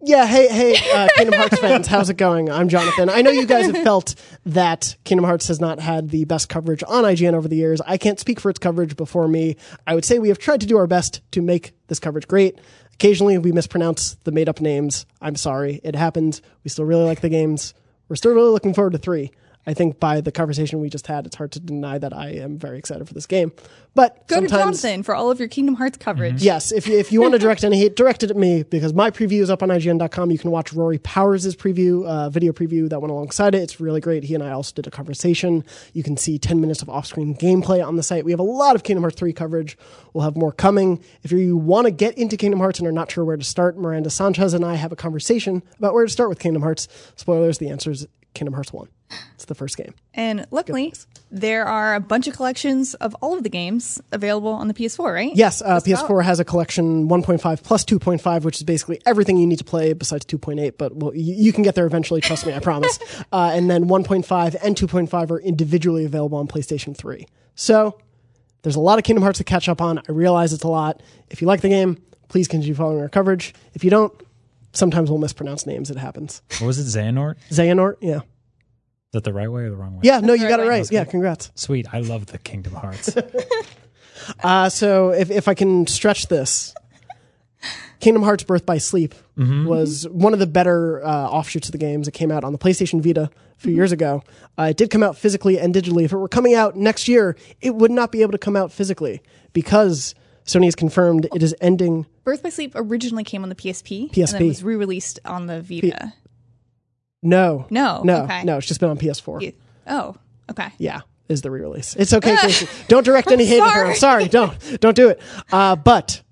[0.00, 2.48] Yeah, hey, hey, uh, Kingdom Hearts fans, how's it going?
[2.48, 3.10] I'm Jonathan.
[3.10, 4.14] I know you guys have felt
[4.46, 7.80] that Kingdom Hearts has not had the best coverage on IGN over the years.
[7.80, 9.56] I can't speak for its coverage before me.
[9.88, 12.60] I would say we have tried to do our best to make this coverage great.
[12.94, 15.04] Occasionally, we mispronounce the made up names.
[15.20, 15.80] I'm sorry.
[15.82, 16.42] It happens.
[16.62, 17.74] We still really like the games.
[18.08, 19.32] We're still really looking forward to three.
[19.68, 22.58] I think by the conversation we just had, it's hard to deny that I am
[22.58, 23.52] very excited for this game.
[23.94, 26.42] But Go to Jonathan for all of your Kingdom Hearts coverage.
[26.42, 28.94] Yes, if you, if you want to direct any hate, direct it at me because
[28.94, 30.30] my preview is up on IGN.com.
[30.30, 33.58] You can watch Rory Powers' preview, uh, video preview that went alongside it.
[33.58, 34.24] It's really great.
[34.24, 35.62] He and I also did a conversation.
[35.92, 38.24] You can see 10 minutes of off screen gameplay on the site.
[38.24, 39.76] We have a lot of Kingdom Hearts 3 coverage.
[40.14, 41.04] We'll have more coming.
[41.24, 43.76] If you want to get into Kingdom Hearts and are not sure where to start,
[43.76, 46.88] Miranda Sanchez and I have a conversation about where to start with Kingdom Hearts.
[47.16, 48.88] Spoilers, the answer is Kingdom Hearts 1.
[49.34, 49.94] It's the first game.
[50.14, 50.92] And luckily,
[51.30, 55.14] there are a bunch of collections of all of the games available on the PS4,
[55.14, 55.30] right?
[55.34, 56.24] Yes, uh, PS4 about.
[56.24, 60.24] has a collection 1.5 plus 2.5, which is basically everything you need to play besides
[60.26, 60.74] 2.8.
[60.76, 62.20] But well, you, you can get there eventually.
[62.20, 62.98] Trust me, I promise.
[63.32, 67.26] Uh, and then 1.5 and 2.5 are individually available on PlayStation 3.
[67.54, 67.98] So
[68.62, 69.98] there's a lot of Kingdom Hearts to catch up on.
[69.98, 71.02] I realize it's a lot.
[71.28, 73.54] If you like the game, please continue following our coverage.
[73.74, 74.12] If you don't,
[74.72, 75.90] sometimes we'll mispronounce names.
[75.90, 76.42] It happens.
[76.58, 76.98] what was it?
[76.98, 77.36] Xehanort?
[77.50, 78.20] Is Xehanort, yeah,
[79.12, 80.00] that the right way or the wrong way?
[80.04, 80.20] yeah.
[80.20, 80.90] No, you the got it right.
[80.90, 81.50] Yeah, congrats.
[81.54, 81.86] Sweet.
[81.92, 83.16] I love the Kingdom Hearts.
[84.42, 86.74] Uh, so if, if I can stretch this,
[88.00, 92.08] Kingdom Hearts Birth by Sleep was one of the better uh, offshoots of the games.
[92.08, 94.22] It came out on the PlayStation Vita a few years ago.
[94.58, 96.04] Uh, it did come out physically and digitally.
[96.04, 98.70] If it were coming out next year, it would not be able to come out
[98.72, 102.04] physically because Sony has confirmed it is ending.
[102.24, 104.32] Birth by Sleep originally came on the PSP, and PSP.
[104.32, 106.12] then was re-released on the Vita.
[107.22, 108.44] No, No, no, okay.
[108.44, 108.58] no.
[108.58, 109.42] It's just been on PS4.
[109.42, 109.52] You-
[109.86, 110.14] oh,
[110.50, 110.68] okay.
[110.78, 111.96] Yeah, is the re-release.
[111.96, 112.68] It's okay, Casey.
[112.88, 113.86] Don't direct any hate at her.
[113.86, 114.28] I'm sorry.
[114.28, 115.20] Don't don't do it.
[115.50, 116.22] Uh, but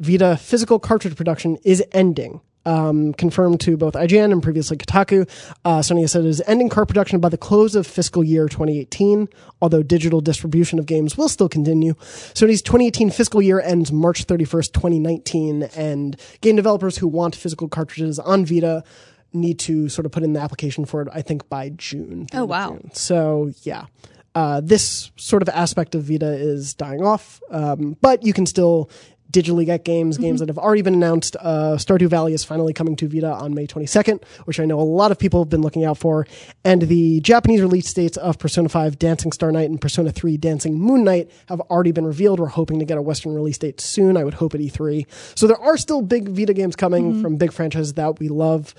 [0.00, 2.40] Vita physical cartridge production is ending.
[2.64, 5.28] Um, confirmed to both IGN and previously Kotaku.
[5.64, 8.48] Uh, Sony has said it is ending car production by the close of fiscal year
[8.48, 9.28] 2018,
[9.60, 11.94] although digital distribution of games will still continue.
[11.94, 18.20] Sony's 2018 fiscal year ends March 31st, 2019, and game developers who want physical cartridges
[18.20, 18.84] on Vita
[19.32, 22.26] need to sort of put in the application for it, I think, by June.
[22.32, 22.70] Oh, wow.
[22.70, 22.90] June.
[22.94, 23.86] So yeah,
[24.34, 28.90] uh, this sort of aspect of Vita is dying off, um, but you can still
[29.32, 31.36] digitally get games, games that have already been announced.
[31.40, 34.82] Uh, Stardew Valley is finally coming to Vita on May 22nd, which I know a
[34.82, 36.26] lot of people have been looking out for.
[36.64, 40.78] And the Japanese release dates of Persona 5 Dancing Star Night and Persona 3 Dancing
[40.78, 42.40] Moon Night have already been revealed.
[42.40, 44.18] We're hoping to get a Western release date soon.
[44.18, 45.06] I would hope at E3.
[45.34, 48.74] So there are still big Vita games coming from big franchises that we love.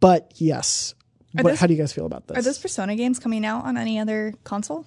[0.00, 0.94] But yes,
[1.32, 2.38] what, those- how do you guys feel about this?
[2.38, 4.84] Are those Persona games coming out on any other console?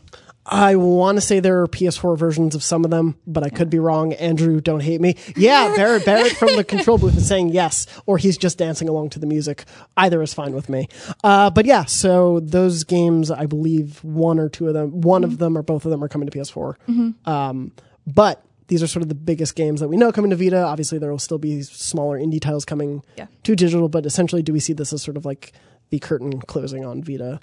[0.51, 3.69] I want to say there are PS4 versions of some of them, but I could
[3.69, 4.13] be wrong.
[4.13, 5.15] Andrew, don't hate me.
[5.35, 9.11] Yeah, Barrett, Barrett from the control booth is saying yes, or he's just dancing along
[9.11, 9.65] to the music.
[9.95, 10.87] Either is fine with me.
[11.23, 15.37] Uh, but yeah, so those games, I believe one or two of them, one of
[15.37, 17.27] them or both of them are coming to PS4.
[17.27, 17.71] Um,
[18.07, 20.63] but these are sort of the biggest games that we know coming to Vita.
[20.63, 23.27] Obviously, there will still be smaller indie titles coming Yeah.
[23.43, 25.51] to digital, but essentially, do we see this as sort of like
[25.89, 27.39] the curtain closing on Vita's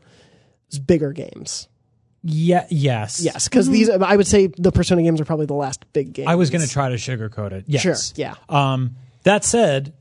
[0.86, 1.68] bigger games?
[2.22, 2.66] yeah.
[2.70, 3.20] Yes.
[3.22, 6.26] Yes, because these I would say the Persona games are probably the last big game.
[6.26, 7.64] I was going to try to sugarcoat it.
[7.68, 7.82] Yes.
[7.82, 8.34] Sure, yeah.
[8.48, 9.92] Um, that said,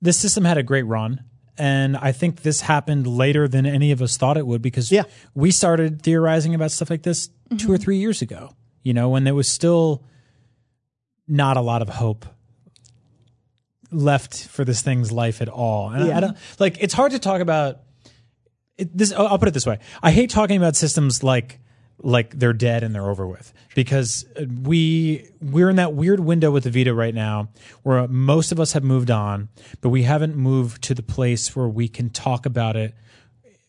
[0.00, 1.24] this system had a great run,
[1.58, 5.02] and I think this happened later than any of us thought it would because Yeah.
[5.34, 8.50] we started theorizing about stuff like this two or three years ago.
[8.84, 10.04] You know, when there was still
[11.32, 12.26] not a lot of hope
[13.90, 15.88] left for this thing's life at all.
[15.88, 16.76] And I, I don't like.
[16.80, 17.80] It's hard to talk about
[18.76, 19.12] it, this.
[19.12, 21.58] I'll put it this way: I hate talking about systems like
[22.02, 24.26] like they're dead and they're over with because
[24.62, 27.48] we we're in that weird window with the Vita right now
[27.82, 29.48] where most of us have moved on,
[29.80, 32.94] but we haven't moved to the place where we can talk about it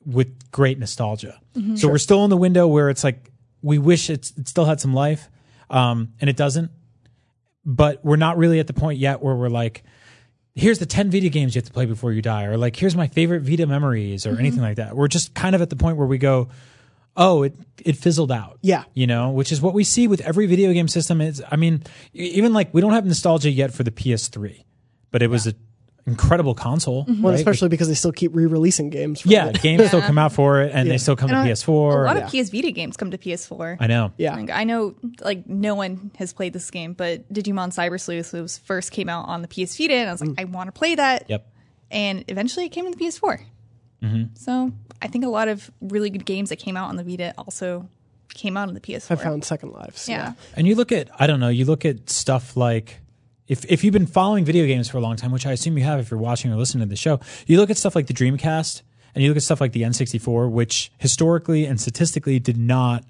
[0.06, 1.40] with great nostalgia.
[1.78, 3.30] So we're still in the window where it's like
[3.62, 5.30] we wish it's, it still had some life,
[5.70, 6.72] um, and it doesn't.
[7.66, 9.84] But we're not really at the point yet where we're like,
[10.56, 12.96] here's the 10 Vita games you have to play before you die, or like, here's
[12.96, 14.40] my favorite Vita memories, or mm-hmm.
[14.40, 14.96] anything like that.
[14.96, 16.50] We're just kind of at the point where we go,
[17.16, 18.60] oh, it, it fizzled out.
[18.62, 18.84] Yeah.
[18.94, 21.22] You know, which is what we see with every video game system.
[21.22, 21.84] Is I mean,
[22.14, 24.64] even like we don't have nostalgia yet for the PS3,
[25.12, 25.56] but it was an
[26.06, 27.06] incredible console.
[27.08, 27.36] Well, right?
[27.36, 29.22] especially because they still keep re-releasing games.
[29.22, 29.62] for yeah, it.
[29.62, 30.94] games still come out for it, and Yeah.
[30.94, 32.02] they still come to a- PS4.
[32.04, 33.78] A lot of PS Vita games come to PS4.
[33.80, 34.12] I know.
[34.18, 34.36] yeah.
[34.36, 38.58] Like, I know, like, no one has played this game, but Digimon Cyber Sleuth was
[38.58, 40.96] first came out on the PS Vita, and I was like, I want to play
[40.96, 41.26] that.
[41.30, 41.48] Yep.
[41.92, 43.40] And eventually it came to the PS4.
[44.04, 44.24] Mm-hmm.
[44.36, 47.34] So I think a lot of really good games that came out on the Vita
[47.38, 47.88] also
[48.34, 49.12] came out on the PS4.
[49.12, 50.10] I found second lives.
[50.10, 50.34] yeah.
[50.58, 53.00] And you look at I don't know, you look at stuff like
[53.54, 55.84] if if you've been following video games for a long time, which I assume you
[55.84, 58.14] have if you're watching or listening to the show, you look at stuff like the
[58.14, 58.82] Dreamcast
[59.14, 63.06] and you look at stuff like the N64, which historically and statistically did not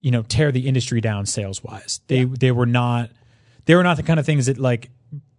[0.00, 2.00] you know tear the industry down sales wise.
[2.06, 3.10] They they were not
[3.66, 4.90] they were not the kind of things that like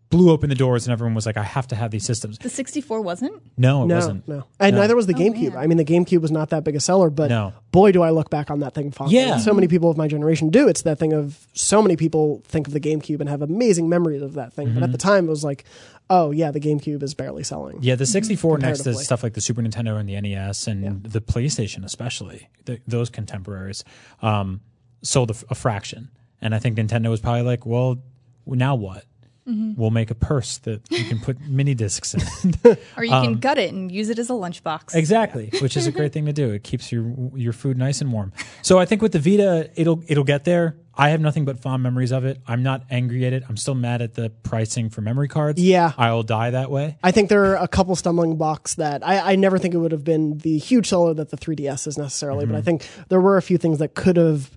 [0.10, 2.39] blew open the doors and everyone was like I have to have these systems.
[2.39, 3.41] The 64 wasn't?
[3.57, 4.28] No, it No, wasn't.
[4.28, 4.82] no, and No.
[4.82, 5.55] neither was the GameCube.
[5.55, 7.53] I mean, the GameCube was not that big a seller, but No.
[7.72, 9.18] boy, do I look back on that thing fondly.
[9.18, 9.38] Yeah.
[9.38, 10.68] So many people of my generation do.
[10.68, 14.24] It's that thing of so many people think of the GameCube and have amazing memories
[14.24, 14.74] of that thing.
[14.74, 15.64] But at the time, it was like,
[16.10, 17.78] oh yeah, the GameCube is barely selling.
[17.82, 21.22] Yeah, the 64 next to stuff like the Super Nintendo and the NES and the
[21.22, 23.84] PlayStation, especially the, those contemporaries,
[24.24, 24.62] um,
[25.03, 26.10] sold a, f- a fraction.
[26.41, 28.01] And I think Nintendo was probably like, well,
[28.47, 29.05] now what?
[29.76, 32.22] We'll make a purse that you can put mini discs in.
[32.97, 34.93] Or you can gut it and use it as a lunchbox.
[34.93, 36.52] Um, exactly, which is a great thing to do.
[36.52, 38.32] It keeps your your food nice and warm.
[38.62, 40.78] So I think with the Vita, it'll it'll get there.
[40.95, 42.41] I have nothing but fond memories of it.
[42.45, 43.43] I'm not angry at it.
[43.47, 45.62] I'm still mad at the pricing for memory cards.
[45.62, 45.93] Yeah.
[45.97, 46.97] I'll die that way.
[47.02, 49.93] I think there are a couple stumbling blocks that I, I never think it would
[49.93, 52.52] have been the huge seller that the 3DS is necessarily, Mm-hmm.
[52.54, 54.52] but I think there were a few things that could have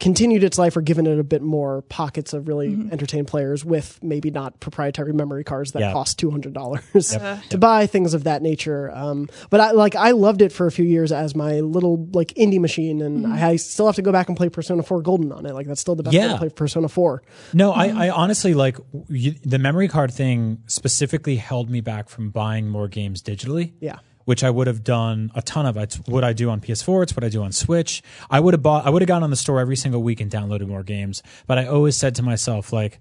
[0.00, 2.92] continued its life or given it a bit more pockets of really mm-hmm.
[2.92, 5.92] entertained players with maybe not proprietary memory cards that Yeah.
[5.92, 6.82] cost two hundred dollars
[7.50, 8.90] to buy things of that nature.
[8.94, 12.28] Um, but I like I loved it for a few years as my little like
[12.34, 13.32] indie machine, and mm-hmm.
[13.32, 15.54] I still have to go back and play Persona Four Golden on it.
[15.54, 17.22] Like that's still the best way to play Persona Four.
[17.52, 17.98] No, I, mm-hmm.
[17.98, 18.76] I honestly like
[19.08, 23.72] you, the memory card thing specifically held me back from buying more games digitally.
[23.80, 23.98] Yeah.
[24.28, 25.78] Which I would have done a ton of.
[25.78, 27.02] It's what I do on PS4.
[27.04, 28.02] It's what I do on Switch.
[28.28, 28.84] I would have bought.
[28.86, 31.22] I would have gone on the store every single week and downloaded more games.
[31.46, 33.00] But I always said to myself, like,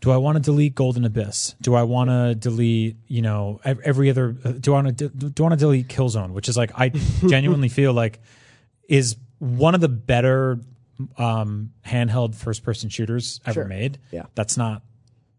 [0.00, 1.56] do I want to delete Golden Abyss?
[1.60, 4.34] Do I want to delete, you know, every other?
[4.44, 6.30] uh, Do I want to do I want to delete Killzone?
[6.30, 6.88] Which is like I
[7.28, 8.20] genuinely feel like
[8.88, 10.58] is one of the better
[11.18, 13.64] um, handheld first person shooters ever Sure.
[13.66, 13.98] made.
[14.10, 14.22] Yeah.
[14.34, 14.82] That's not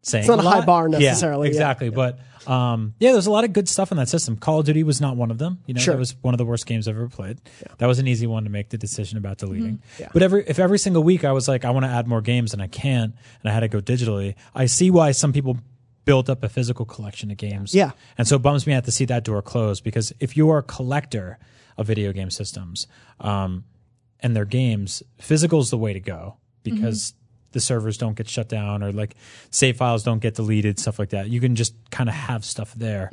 [0.04, 0.66] saying It's not a high lot.
[0.66, 1.54] bar Yeah, necessarily, yeah.
[1.54, 1.90] exactly.
[1.90, 4.36] But um, yeah, there's a lot of good stuff in that system.
[4.38, 5.60] Call of Duty was not one of them.
[5.66, 5.94] You know, Sure.
[5.96, 7.40] that was one of the worst games I've ever played.
[7.78, 9.82] That was an easy one to make the decision about deleting.
[10.00, 10.10] Yeah.
[10.14, 12.54] But every if every single week I was like, I want to add more games
[12.54, 14.36] and I can't, and I had to go digitally.
[14.54, 15.58] I see why some people
[16.06, 17.74] built up a physical collection of games.
[17.74, 17.92] Yeah.
[18.18, 20.58] And so it bums me out to see that door close because if you are
[20.58, 21.40] a collector
[21.78, 22.88] of video game systems
[23.22, 23.64] um,
[24.20, 27.14] and their games, physical is the way to go because
[27.54, 29.16] the servers don't get shut down or like
[29.52, 31.30] save files don't get deleted, stuff like that.
[31.30, 33.10] You can just kind of have stuff there.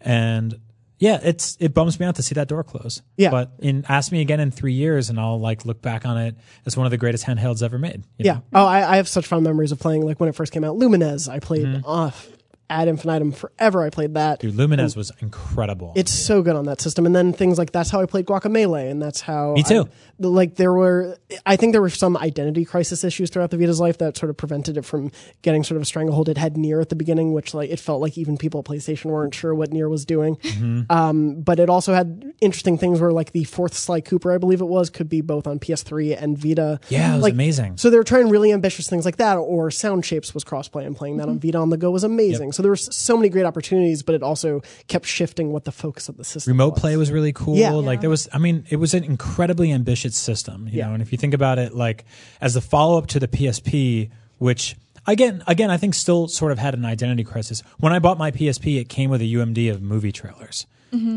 [0.00, 0.58] And
[0.98, 3.02] yeah, it's it bums me out to see that door close.
[3.16, 3.30] Yeah.
[3.30, 6.36] But in ask me again in three years and I'll like look back on it
[6.66, 8.04] as one of the greatest handhelds ever made.
[8.18, 8.34] Yeah.
[8.34, 8.42] know?
[8.54, 10.76] Oh, I, I have such fond memories of playing like when it first came out.
[10.78, 11.84] Lumines, I played Mm-hmm.
[11.86, 12.28] off
[12.70, 13.82] ad infinitum forever.
[13.82, 14.38] I played that.
[14.40, 15.92] Dude, Lumines was incredible.
[15.96, 17.04] It's so good on that system.
[17.06, 19.82] And then things like that's how I played Guacamelee, and that's how Me too.
[19.82, 19.88] I-
[20.18, 23.98] like there were, I think there were some identity crisis issues throughout the Vita's life
[23.98, 25.10] that sort of prevented it from
[25.42, 26.28] getting sort of a stranglehold.
[26.28, 29.06] It had Near at the beginning, which like it felt like even people at PlayStation
[29.06, 30.36] weren't sure what Near was doing.
[30.36, 30.82] Mm-hmm.
[30.90, 34.60] Um, but it also had interesting things where like the fourth Sly Cooper, I believe
[34.60, 36.80] it was, could be both on PS3 and Vita.
[36.88, 37.76] Yeah, it was like, amazing.
[37.76, 40.96] So they were trying really ambitious things like that, or Sound Shapes was crossplay and
[40.96, 42.52] playing that on Vita on the go was amazing.
[42.52, 46.08] So there were so many great opportunities, but it also kept shifting what the focus
[46.08, 46.52] of the system.
[46.52, 46.80] remote was.
[46.80, 47.72] play was really cool Yeah.
[47.72, 50.88] like there was i mean it was an incredibly ambitious system you Yeah.
[50.88, 52.04] know and if you think about it like
[52.40, 54.76] as the follow-up to the psp which
[55.06, 57.62] again, again, I think still sort of had an identity crisis.
[57.78, 60.66] When I bought my PSP, it came with a UMD of movie trailers.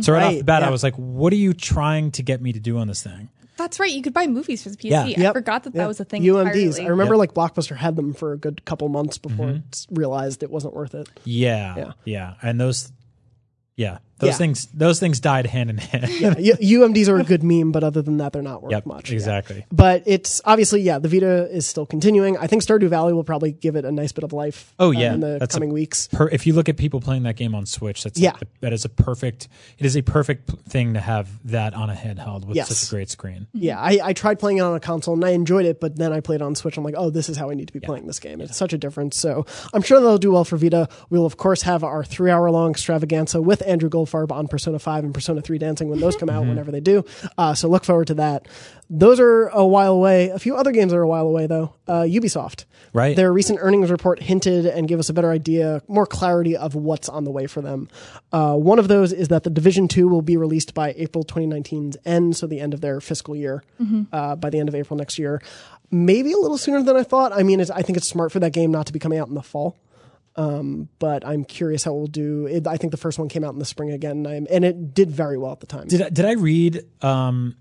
[0.02, 0.68] So right, off the bat, yeah.
[0.68, 3.30] I was like, "What are you trying to get me to do on this thing?"
[3.58, 3.92] That's right.
[3.92, 4.90] You could buy movies for the PSP.
[4.90, 5.04] Yeah.
[5.04, 5.34] I Yep.
[5.34, 5.82] forgot that Yep.
[5.82, 6.22] that was a thing.
[6.24, 6.56] UMDs.
[6.78, 6.86] entirely.
[6.86, 7.20] I remember Yep.
[7.20, 9.58] like Blockbuster had them for a good couple months before Mm-hmm.
[9.58, 11.08] it realized it wasn't worth it.
[11.26, 11.92] Yeah, Yeah.
[12.06, 12.92] yeah, and those,
[13.76, 14.38] yeah, those Yeah.
[14.38, 16.10] things, those things died hand in hand.
[16.40, 19.10] Yeah, UMDs are a good meme, but other than that, they're not worth Yep, much.
[19.12, 19.16] Yeah.
[19.16, 19.66] exactly.
[19.72, 22.38] But it's obviously, yeah, the Vita is still continuing.
[22.38, 24.74] I think Stardew Valley will probably give it a nice bit of life.
[24.80, 25.14] Oh, uh, yeah.
[25.14, 26.08] in the That's a- coming weeks.
[26.12, 28.32] Per, if you look at people playing that game on Switch, that's Yeah.
[28.32, 29.48] like, that is a perfect.
[29.78, 32.70] It is a perfect thing to have that on a handheld with Yes.
[32.76, 33.48] such a great screen.
[33.54, 36.12] Yeah, I, I tried playing it on a console and I enjoyed it, but then
[36.12, 36.78] I played it on Switch.
[36.78, 38.42] I'm like, oh, this is how I need to be playing this game.
[38.42, 39.18] It's such a difference.
[39.18, 40.90] So I'm sure they'll do well for Vita.
[41.10, 45.04] We'll of course have our three hour long extravaganza with Andrew Goldfarb on Persona 5
[45.04, 47.04] and Persona 3 Dancing when those come out, whenever they do.
[47.38, 48.48] Uh, so look forward to that.
[48.90, 50.30] Those are a while away.
[50.30, 51.74] A few other games are a while away though.
[51.88, 52.66] Uh, Ubisoft.
[52.94, 53.16] Right.
[53.16, 57.10] Their recent earnings report hinted and gave us a better idea, more clarity of what's
[57.10, 57.90] on the way for them.
[58.32, 61.98] Uh, one of those is that the Division 2 will be released by April 2019's
[62.06, 63.64] end, so the end of their fiscal year,
[64.14, 65.42] uh, by the end of April next year.
[65.92, 67.32] Maybe a little sooner than I thought.
[67.32, 69.28] I mean, it's, I think it's smart for that game not to be coming out
[69.28, 69.78] in the fall.
[70.38, 72.46] Um, but I'm curious how it will do.
[72.46, 74.64] It, I think the first one came out in the spring again, and, I'm, and
[74.64, 75.88] it did very well at the time.
[75.88, 77.56] Did I, did I read um,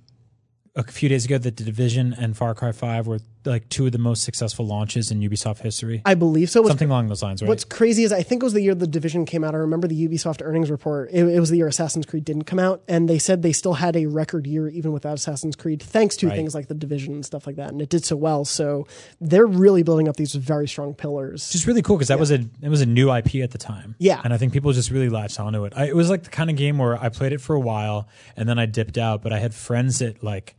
[0.75, 3.93] a few days ago that the Division and Far Cry Five were like two of
[3.93, 6.03] the most successful launches in Ubisoft history?
[6.05, 6.61] I believe so.
[6.63, 7.49] What's Something along those lines, right?
[7.49, 9.55] What's crazy is I think it was the year the division came out.
[9.55, 11.11] I remember the Ubisoft earnings report.
[11.13, 13.75] It, it was the year Assassin's Creed didn't come out, and they said they still
[13.75, 16.37] had a record year even without Assassin's Creed, thanks to Right.
[16.37, 17.71] things like the division and stuff like that.
[17.71, 18.45] And it did so well.
[18.45, 18.87] So
[19.21, 21.49] they're really building up these very strong pillars.
[21.49, 23.59] Which is really cool because that was a it was a new IP at the
[23.59, 23.95] time.
[23.99, 24.21] Yeah.
[24.25, 25.73] and I think people just really latched onto it.
[25.77, 28.09] I, it was like the kind of game where I played it for a while
[28.37, 30.57] and then I dipped out, but I had friends that like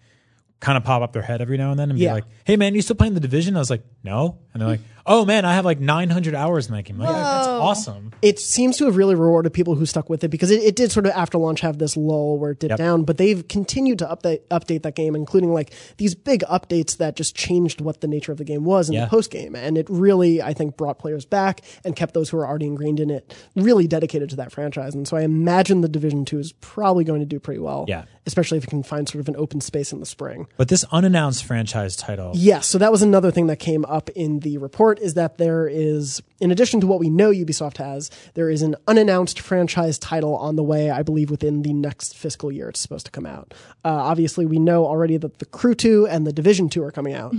[0.60, 2.10] kind of pop up their head every now and then and Yeah.
[2.10, 4.70] be like, "Hey man, you still playing the Division?" I was like, "No," and they're
[4.70, 8.12] like, "Oh man, I have like 900 hours in that game." Like, "Yeah, that's awesome.
[8.22, 10.91] it seems to have really rewarded people who stuck with it because it, it did
[10.91, 12.78] sort of after launch have this lull where it dipped Yep.
[12.78, 17.16] down, but they've continued to update update that game, including like these big updates that
[17.16, 19.05] just changed what the nature of the game was in Yeah.
[19.05, 22.38] the post game, and it really I think brought players back and kept those who
[22.38, 25.88] were already ingrained in it really dedicated to that franchise, and so I imagine the
[25.89, 28.03] Division Two is probably going to do pretty well, Yeah.
[28.26, 30.47] especially if it can find sort of an open space in the spring.
[30.58, 34.39] But this unannounced franchise title, Yes, so that was another thing that came up in
[34.39, 38.50] the report is that there is, in addition to what we know Ubisoft has, there
[38.50, 42.70] is an unannounced franchise title on the way, I believe within the next fiscal year
[42.70, 43.54] it's supposed to come out.
[43.86, 47.14] Uh, obviously, we know already that the Crew 2 and the Division 2 are coming
[47.14, 47.34] out,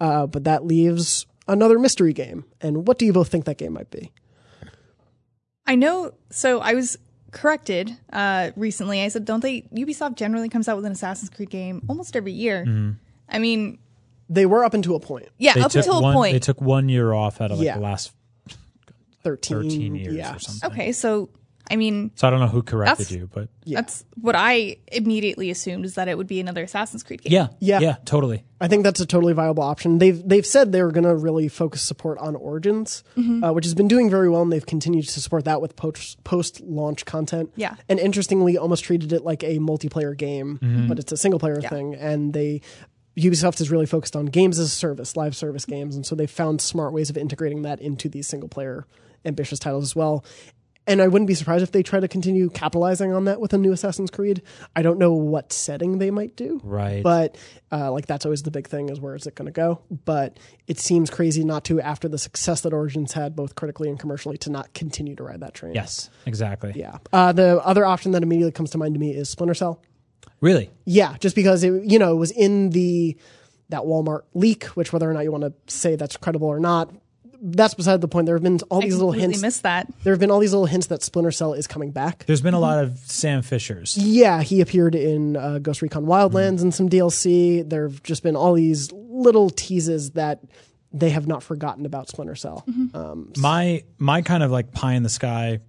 [0.00, 2.44] uh, but that leaves another mystery game.
[2.60, 4.12] And what do you both think that game might be?
[5.66, 6.12] I know.
[6.30, 6.98] So I was
[7.30, 9.00] corrected uh, recently.
[9.02, 9.62] I said, don't they?
[9.74, 12.94] Ubisoft generally comes out with an Assassin's Creed game almost every year.
[13.28, 13.78] I mean,
[14.32, 16.32] They were up until a point, yeah, they up took until a one, point.
[16.32, 17.74] They took one year off out of like Yeah.
[17.76, 18.12] the last
[19.24, 20.34] 13, 13 years yeah.
[20.34, 20.70] or something.
[20.72, 21.30] okay, so
[21.70, 23.80] I mean, So I don't know who corrected That's- you, but Yeah.
[23.80, 27.32] that's what I immediately assumed is that it would be another Assassin's Creed game.
[27.32, 27.78] yeah, Yeah.
[27.80, 28.42] yeah, totally.
[28.60, 29.98] I think that's a totally viable option.
[29.98, 33.74] They've they've said they were going to really focus support on Origins, uh, which has
[33.74, 37.50] been doing very well, and they've continued to support that with post post launch content.
[37.54, 37.74] Yeah.
[37.88, 40.58] and interestingly, almost treated it like a multiplayer game,
[40.88, 42.60] but it's a single player thing, and they.
[43.16, 46.30] Ubisoft is really focused on games as a service, live service games, and so they've
[46.30, 48.86] found smart ways of integrating that into these single player
[49.24, 50.24] ambitious titles as well.
[50.84, 53.58] And I wouldn't be surprised if they try to continue capitalizing on that with a
[53.58, 54.42] new Assassin's Creed.
[54.74, 57.04] I don't know what setting they might do, Right.
[57.04, 57.36] but
[57.70, 59.80] uh, like that's always the big thing is where is it going to go?
[60.04, 63.98] But it seems crazy not to after the success that Origins had both critically and
[63.98, 65.72] commercially to not continue to ride that train.
[65.72, 66.72] Yes, exactly.
[66.74, 66.98] Yeah.
[67.12, 69.80] Uh, the other option that immediately comes to mind to me is Splinter Cell.
[70.40, 70.70] Really?
[70.84, 73.16] Yeah, just because it you know it was in the
[73.68, 76.92] that Walmart leak, which whether or not you want to say that's credible or not,
[77.40, 78.26] that's beside the point.
[78.26, 79.40] There have been all I these little hints.
[79.40, 79.88] missed that.
[80.04, 82.24] there have been all these little hints that Splinter Cell is coming back.
[82.26, 83.96] There's been a lot of Sam Fishers.
[83.96, 87.68] Yeah, he appeared in uh, Ghost Recon Wildlands and some DLC.
[87.68, 90.40] There have just been all these little teases that
[90.92, 92.64] they have not forgotten about Splinter Cell.
[92.92, 95.60] Um, My my kind of like pie in the sky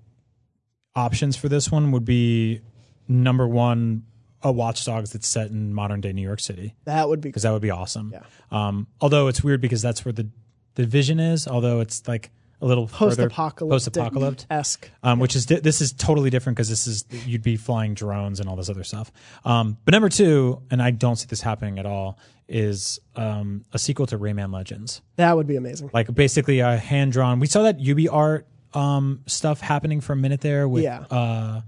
[0.95, 2.61] options for this one would be
[3.07, 4.03] number one,
[4.43, 7.43] a Watch Dogs that's set in modern day New York City that would be because
[7.43, 8.11] that would be awesome.
[8.13, 8.21] Yeah.
[8.51, 10.27] Um, although it's weird because that's where the
[10.75, 11.47] the Division is.
[11.47, 12.31] Although it's like
[12.61, 14.45] a little post apocalypse post-apocalypse.
[14.49, 14.89] esque.
[15.03, 18.39] um, which is di- this is totally different because this is you'd be flying drones
[18.39, 19.11] and all this other stuff.
[19.43, 22.17] Um, but number two, and I don't see this happening at all,
[22.47, 25.89] is um, a sequel to Rayman Legends, That would be amazing.
[25.93, 27.39] like basically a hand drawn.
[27.39, 31.01] We saw that UbiArt um, stuff happening for a minute there with Yeah.
[31.11, 31.61] uh,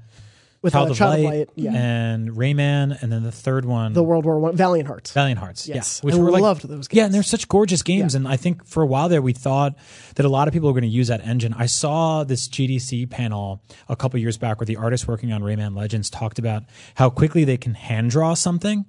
[0.66, 3.64] with Child uh, of Child Light, of Light, yeah, and Rayman, and then the third
[3.64, 5.12] one, the World War One, Valiant Hearts.
[5.12, 5.68] Valiant Hearts.
[5.68, 6.98] Yes, yeah, I loved those games.
[6.98, 8.14] Yeah, and they're such gorgeous games.
[8.14, 8.18] Yeah.
[8.18, 9.76] And I think for a while there, we thought
[10.16, 11.54] that a lot of people were going to use that engine.
[11.58, 15.78] I saw this GDC panel a couple years back where the artists working on Rayman
[15.78, 16.64] Legends talked about
[16.96, 18.86] how quickly they can hand draw something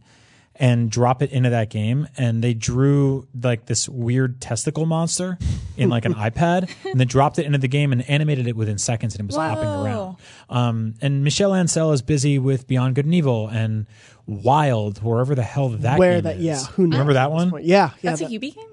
[0.59, 2.09] and drop it into that game.
[2.17, 5.39] And they drew like this weird testicle monster
[5.77, 8.79] in like an iPad and then dropped it into the game and animated it within
[8.79, 10.17] seconds and it was hopping around.
[10.49, 13.87] Um, and Michel Ancel is busy with Beyond Good and Evil and
[14.27, 16.43] Wild, wherever the hell that Where game that- is.
[16.45, 17.51] yeah, who knows Remember that one?
[17.51, 17.91] Yeah, yeah.
[18.03, 18.69] That's that- a UB game.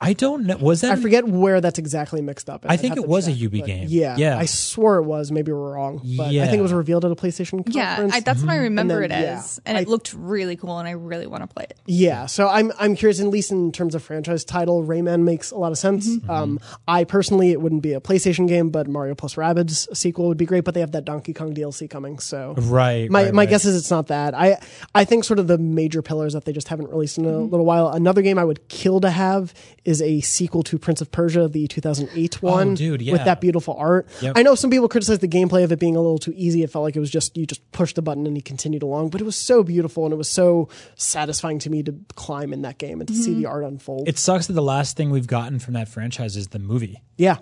[0.00, 0.56] I don't know.
[0.58, 0.92] Was that?
[0.92, 2.64] I forget where that's exactly mixed up.
[2.68, 3.86] I I'd think it to was a check, UB game.
[3.88, 4.38] Yeah, Yeah.
[4.38, 5.32] I swore it was.
[5.32, 8.14] Maybe we're wrong, but I think it was revealed at a PlayStation Yeah, conference.
[8.14, 10.54] I, that's what I remember And then, it yeah, as, and I- it looked really
[10.54, 11.78] cool, and I really want to play it.
[11.86, 13.18] Yeah, so I'm I'm curious.
[13.18, 16.08] At least in terms of franchise title, Rayman makes a lot of sense.
[16.08, 16.30] Mm-hmm.
[16.30, 20.38] Um, I personally, it wouldn't be a PlayStation game, but Mario plus Rabbids sequel would
[20.38, 20.62] be great.
[20.62, 23.10] But they have that Donkey Kong DLC coming, so Right.
[23.10, 23.48] my right, my right.
[23.50, 24.32] guess is it's not that.
[24.34, 24.58] I
[24.94, 27.50] I think sort of the major pillars that they just haven't released in a Mm-hmm.
[27.50, 27.88] little while.
[27.88, 29.52] Another game I would kill to have
[29.88, 33.12] is a sequel to Prince of Persia, the 2008 one, Oh, dude, yeah.
[33.12, 34.06] with that beautiful art.
[34.20, 34.34] Yep.
[34.36, 36.62] I know some people criticize the gameplay of it being a little too easy.
[36.62, 39.08] It felt like it was just you just pushed the button and you continued along,
[39.10, 42.62] but it was so beautiful and it was so satisfying to me to climb in
[42.62, 43.40] that game and to see mm-hmm.
[43.42, 44.08] the art unfold.
[44.08, 47.02] It sucks that the last thing we've gotten from that franchise is the movie.
[47.16, 47.38] yeah,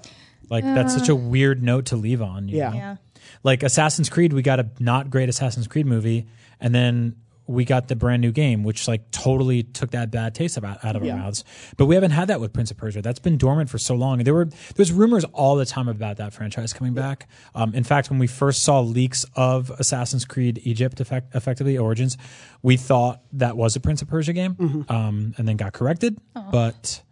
[0.48, 2.48] Like that's such a weird note to leave on.
[2.48, 2.70] you Yeah.
[2.70, 2.76] know?
[2.76, 2.96] Yeah.
[3.42, 6.26] Like Assassin's Creed, we got a not great Assassin's Creed movie,
[6.60, 7.16] and then
[7.46, 10.96] we got the brand new game, which like totally took that bad taste about, out
[10.96, 11.12] of Yeah.
[11.12, 11.44] our mouths.
[11.76, 13.02] But we haven't had that with Prince of Persia.
[13.02, 14.18] That's been dormant for so long.
[14.18, 17.28] There were there's rumors all the time about that franchise coming back.
[17.54, 22.16] Um, in fact, when we first saw leaks of Assassin's Creed Egypt, effect, effectively Origins,
[22.62, 24.92] we thought that was a Prince of Persia game, Mm-hmm.
[24.92, 26.18] um, and then got corrected.
[26.34, 27.02] But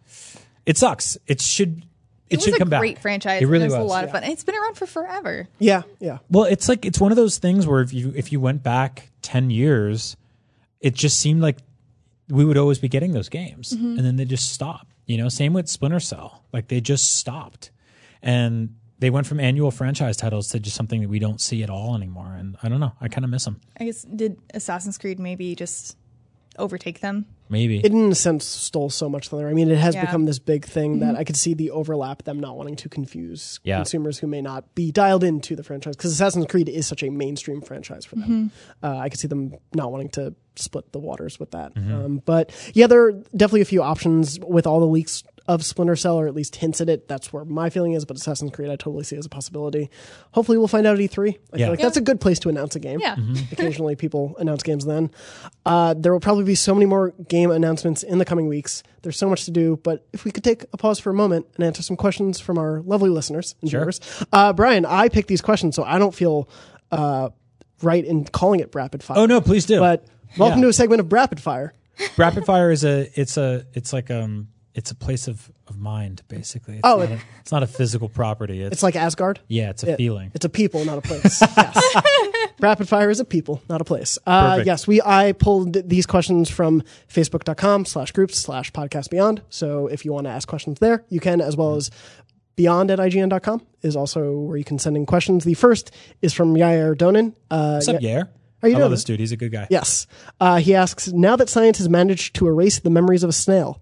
[0.65, 1.17] it sucks.
[1.27, 1.83] It should.
[2.27, 2.79] It, It was should a come back.
[2.79, 3.41] great franchise.
[3.43, 3.91] It really and it was, was.
[3.91, 4.23] a lot of fun.
[4.23, 5.47] It's been around for forever.
[5.59, 6.17] yeah, yeah.
[6.31, 9.11] Well, it's like it's one of those things where if you if you went back
[9.21, 10.17] ten years,
[10.85, 11.57] it just seemed like
[12.29, 13.97] we would always be getting those games, mm-hmm.
[13.97, 14.93] and then they just stopped.
[15.07, 16.43] You know, same with Splinter Cell.
[16.53, 17.71] Like they just stopped,
[18.21, 21.71] and they went from annual franchise titles to just something that we don't see at
[21.71, 22.35] all anymore.
[22.37, 22.93] And I don't know.
[23.01, 23.59] I kind of miss them.
[23.79, 25.97] I guess did Assassin's Creed maybe just
[26.59, 27.25] overtake them?
[27.49, 27.77] Maybe.
[27.79, 29.47] It in a sense stole so much thunder.
[29.47, 30.01] I mean, it has Yeah.
[30.05, 33.59] become this big thing that I could see the overlap, them not wanting to confuse
[33.63, 33.77] Yeah.
[33.77, 37.09] consumers who may not be dialed into the franchise because Assassin's Creed is such a
[37.09, 38.51] mainstream franchise for them.
[38.81, 41.73] Uh, I could see them not wanting to split the waters with that.
[41.77, 45.95] Um, but yeah, there are definitely a few options with all the leaks of Splinter
[45.95, 47.07] Cell, or at least hints at it.
[47.07, 48.03] That's where my feeling is.
[48.05, 49.89] But Assassin's Creed, I totally see as a possibility.
[50.31, 51.29] Hopefully, we'll find out at E3.
[51.53, 51.65] I Yeah.
[51.65, 52.99] feel like that's a good place to announce a game.
[52.99, 53.15] Yeah.
[53.51, 55.11] Occasionally, people announce games then.
[55.65, 58.81] Uh, there will probably be so many more game announcements in the coming weeks.
[59.03, 61.45] There's so much to do, but if we could take a pause for a moment
[61.55, 63.81] and answer some questions from our lovely listeners and Sure.
[63.81, 63.99] viewers.
[64.33, 66.49] Uh, Brian, I picked these questions, so I don't feel
[66.91, 67.29] uh,
[67.83, 69.17] right in calling it rapid fire.
[69.19, 69.79] oh no, please do.
[69.79, 70.05] But
[70.37, 70.65] welcome Yeah.
[70.65, 71.73] to a segment of rapid fire.
[72.17, 76.21] Rapid fire is a it's a it's like um it's a place of, of mind
[76.27, 76.75] basically.
[76.75, 78.61] It's Oh, not it- a, it's not a physical property.
[78.61, 79.39] It's, It's like Asgard.
[79.47, 80.31] yeah, it's a It- feeling.
[80.35, 81.41] It's a people, not a place.
[81.57, 82.03] yes.
[82.59, 84.17] Rapid fire is a people, not a place.
[84.25, 89.41] Uh, yes, we I pulled these questions from facebook.com slash groups slash podcast beyond.
[89.49, 91.91] So if you want to ask questions there, you can, as well as
[92.55, 95.43] beyond at ign.com is also where you can send in questions.
[95.43, 97.33] The first is from Yair Donin.
[97.51, 98.29] Uh, What's up, Yair?
[98.61, 98.81] How you I doing?
[98.83, 99.19] love this dude.
[99.19, 99.67] He's a good guy.
[99.69, 100.07] Yes.
[100.39, 103.81] Uh, he asks, now that science has managed to erase the memories of a snail,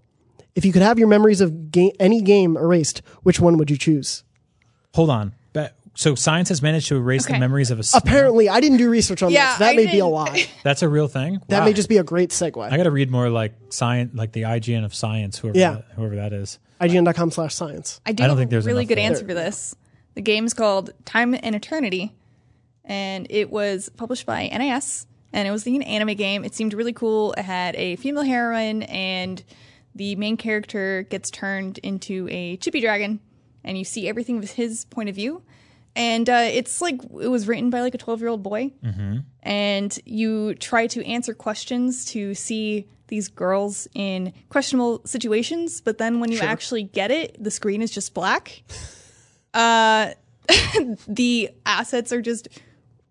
[0.54, 3.76] if you could have your memories of ga- any game erased, which one would you
[3.76, 4.24] choose?
[4.94, 5.34] Hold on.
[5.52, 8.00] But, so science has managed to erase the memories of a snail.
[8.04, 9.58] Apparently, I didn't do research on Yeah, this.
[9.58, 10.46] That I may be a didn't- lie.
[10.62, 11.40] That's a real thing.
[11.48, 11.64] That Wow.
[11.66, 12.62] may just be a great segue.
[12.72, 15.72] I got to read more like science, like the IGN of science, whoever Yeah.
[15.74, 16.58] that, whoever that is.
[16.80, 18.00] IGN.com slash science.
[18.04, 19.04] I do I don't have think there's a really enough good there.
[19.04, 19.74] answer for this.
[20.14, 22.12] The game's called Time and Eternity,
[22.84, 26.44] and it was published by NIS, and it was an anime game.
[26.44, 27.32] It seemed really cool.
[27.34, 29.42] It had a female heroine, and
[29.94, 33.20] the main character gets turned into a chippy dragon,
[33.62, 35.42] and you see everything with his point of view.
[35.96, 38.72] And uh, it's like it was written by like a twelve year old boy,
[39.42, 45.80] and you try to answer questions to see these girls in questionable situations.
[45.80, 48.62] But then when you actually get it, the screen is just black.
[49.54, 50.10] Uh,
[51.06, 52.48] the assets are just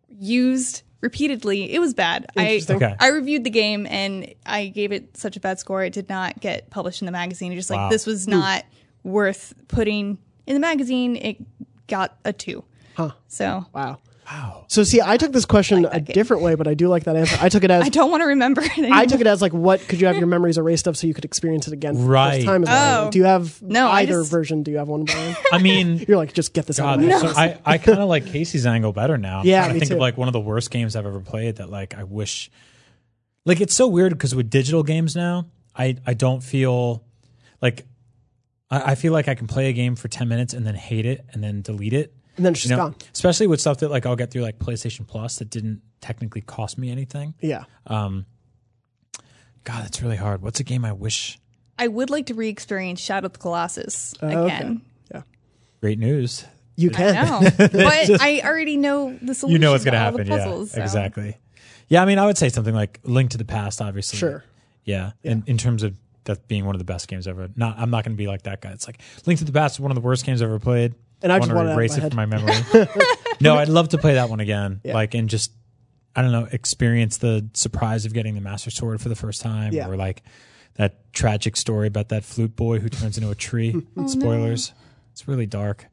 [0.09, 1.71] used repeatedly.
[1.71, 2.25] It was bad.
[2.35, 2.95] I Okay.
[2.97, 5.83] I reviewed the game and I gave it such a bad score.
[5.83, 7.51] It did not get published in the magazine.
[7.51, 7.89] It just like Wow.
[7.89, 8.31] this was hmm.
[8.31, 8.63] not
[9.03, 11.17] worth putting in the magazine.
[11.17, 11.37] It
[11.87, 12.63] got a two.
[12.95, 13.11] Huh.
[13.27, 13.99] So Wow.
[14.31, 14.65] Wow.
[14.69, 16.13] So see, I took this question a game.
[16.13, 17.37] different way, but I do like that answer.
[17.41, 18.71] I took it as I don't want to remember it.
[18.77, 18.97] Anymore.
[18.97, 21.13] I took it as like, what could you have your memories erased of so you
[21.13, 21.95] could experience it again?
[21.95, 22.33] For the Right.
[22.35, 23.07] first time as well?
[23.07, 23.11] Oh.
[23.11, 24.63] Do you have No, either just- version?
[24.63, 25.35] Do you have one, Brian?
[25.51, 26.99] I mean, You're like, just get this out.
[26.99, 27.39] God, of my so.
[27.39, 29.41] I, I kind of like Casey's angle better now.
[29.43, 29.93] Yeah, I think too.
[29.95, 32.49] of like one of the worst games I've ever played that like I wish.
[33.45, 37.03] Like it's so weird because with digital games now, I I don't feel
[37.61, 37.85] like
[38.71, 41.05] I, I feel like I can play a game for ten minutes and then hate
[41.05, 42.13] it and then delete it.
[42.35, 42.95] And then it's just You know, gone.
[43.13, 46.77] especially with stuff that like I'll get through like PlayStation Plus that didn't technically cost
[46.77, 47.33] me anything.
[47.39, 47.65] Yeah.
[47.87, 48.25] Um,
[49.63, 50.41] God, that's really hard.
[50.41, 51.39] What's a game I wish?
[51.77, 54.33] I would like to re-experience Shadow of the Colossus okay.
[54.33, 54.81] again.
[55.13, 55.21] Yeah.
[55.81, 56.45] Great news.
[56.75, 57.13] You can.
[57.13, 59.53] No, but I already know the solution.
[59.53, 60.27] You know what's going to happen.
[60.27, 60.83] Puzzles, yeah, so.
[60.83, 61.37] exactly.
[61.87, 64.17] Yeah, I mean, I would say something like Link to the Past, obviously.
[64.17, 64.43] Sure.
[64.85, 67.49] Yeah, In, in terms of that being one of the best games ever.
[67.55, 68.71] Not, I'm not going to be like that guy.
[68.71, 70.93] It's like Link to the Past is one of the worst games I've ever played.
[71.23, 72.53] And I just wanna want it erase it from my memory.
[73.41, 74.81] no, I'd love to play that one again.
[74.83, 74.93] Yeah.
[74.93, 75.51] Like, and just
[76.15, 79.73] I don't know, experience the surprise of getting the Master Sword for the first time,
[79.73, 79.87] Yeah.
[79.87, 80.21] or like
[80.75, 83.81] that tragic story about that flute boy who turns into a tree.
[83.97, 84.73] Oh, Spoilers.
[85.13, 85.83] It's really dark.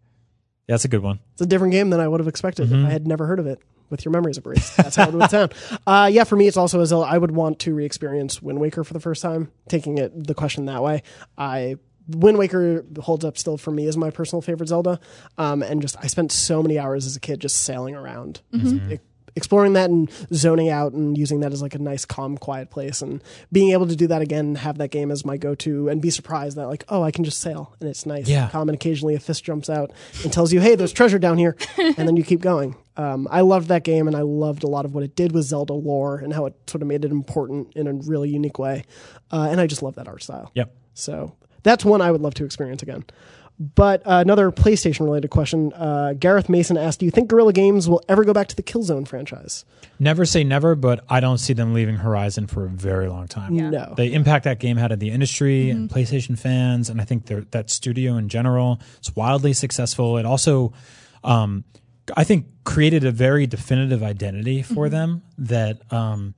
[0.69, 1.21] Yeah, that's a good one.
[1.33, 2.85] It's a different game than I would have expected Mm-hmm.
[2.85, 3.61] if I had never heard of it.
[3.91, 5.53] With your memories erased, that's how it would sound.
[5.85, 8.93] Uh, yeah, for me, it's also as I would want to re-experience Wind Waker for
[8.95, 9.51] the first time.
[9.69, 11.03] Taking it the question that way,
[11.37, 11.75] I
[12.15, 15.01] Wind Waker holds up still for me as my personal favorite Zelda.
[15.39, 18.75] Um, and just I spent so many hours as a kid just sailing around, just
[18.91, 18.99] e-
[19.37, 23.01] exploring that and zoning out and using that as like a nice, calm, quiet place.
[23.01, 26.11] And being able to do that again, have that game as my go-to, and be
[26.11, 28.45] surprised that like, oh, I can just sail and it's nice, Yeah.
[28.45, 28.69] and calm.
[28.69, 29.93] And occasionally a fist jumps out
[30.25, 32.75] and tells you, hey, there's treasure down here, and then you keep going.
[32.97, 35.45] Um, I loved that game, and I loved a lot of what it did with
[35.45, 38.85] Zelda lore and how it sort of made it important in a really unique way.
[39.31, 40.51] Uh, and I just love that art style.
[40.55, 40.75] Yep.
[40.93, 43.05] So that's one I would love to experience again.
[43.75, 45.71] But uh, another PlayStation related question.
[45.75, 48.63] Uh, Gareth Mason asked, Do you think Guerrilla Games will ever go back to the
[48.63, 49.67] Killzone franchise?
[49.99, 53.55] Never say never, but I don't see them leaving Horizon for a very long time.
[53.55, 53.93] No.
[53.95, 57.69] The impact that game had in the industry and PlayStation fans, and I think that
[57.69, 60.17] studio in general is wildly successful.
[60.17, 60.73] It also,
[61.23, 61.65] um,
[62.17, 66.35] I think, created a very definitive identity for them that, um,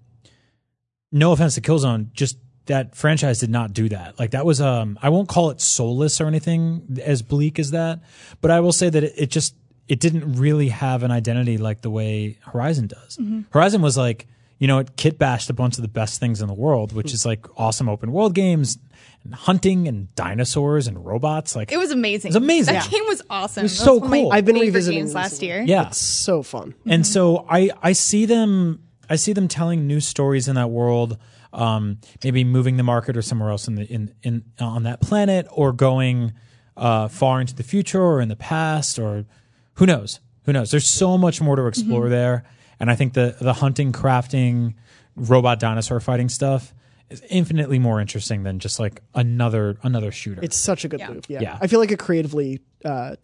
[1.13, 2.37] no offense to Killzone, just
[2.67, 4.19] that franchise did not do that.
[4.19, 8.01] Like that was, um, I won't call it soulless or anything as bleak as that,
[8.41, 9.55] but I will say that it, it just,
[9.89, 13.17] it didn't really have an identity like the way Horizon does.
[13.17, 13.43] Mm-hmm.
[13.51, 14.27] Horizon was like,
[14.59, 17.09] you know, it kit bashed a bunch of the best things in the world, which
[17.09, 17.15] mm.
[17.15, 18.79] is like awesome open world games
[19.25, 21.57] and hunting and dinosaurs and robots.
[21.57, 22.29] Like It was amazing.
[22.29, 22.75] It was amazing.
[22.75, 23.63] That game was awesome.
[23.63, 24.33] It was so one of cool.
[24.33, 25.63] I've been revisiting games last year.
[25.67, 25.89] yeah.
[25.89, 26.71] It's so fun.
[26.73, 26.91] Mm-hmm.
[26.93, 31.19] And so I I see them I see them telling new stories in that world.
[31.53, 35.47] Um, maybe moving the market or somewhere else in the in, in on that planet,
[35.51, 36.33] or going
[36.77, 39.27] uh, far into the future or in the past, or
[39.75, 40.21] who knows?
[40.45, 40.71] Who knows?
[40.71, 42.45] There's so much more to explore there,
[42.81, 44.75] and I think the the hunting, crafting,
[45.15, 46.75] robot dinosaur fighting stuff
[47.11, 50.41] is infinitely more interesting than just like another another shooter.
[50.43, 51.09] It's such a good Yeah.
[51.11, 51.27] loop.
[51.29, 51.41] Yeah.
[51.43, 51.59] Yeah.
[51.61, 53.17] I feel like it creatively uh,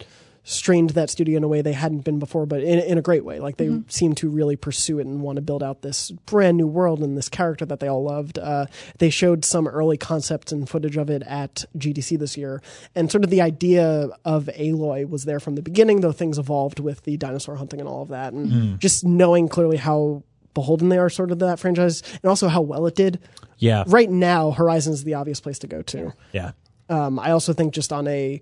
[0.49, 3.23] strained that studio in a way they hadn't been before, but in, in a great
[3.23, 3.39] way.
[3.39, 6.67] Like they seem to really pursue it and want to build out this brand new
[6.67, 8.39] world and this character that they all loved.
[8.39, 8.65] Uh,
[8.97, 12.63] they showed some early concepts and footage of it at GDC this year,
[12.95, 16.81] and sort of the idea of Aloy was there from the beginning, though things evolved
[16.81, 20.23] with the dinosaur hunting and all of that, and just knowing clearly how
[20.55, 23.21] beholden they are sort of that franchise and also how well it did.
[23.59, 26.15] Yeah, right now horizon is the obvious place to go to.
[26.33, 26.53] Yeah,
[26.89, 28.41] um, I also think just on a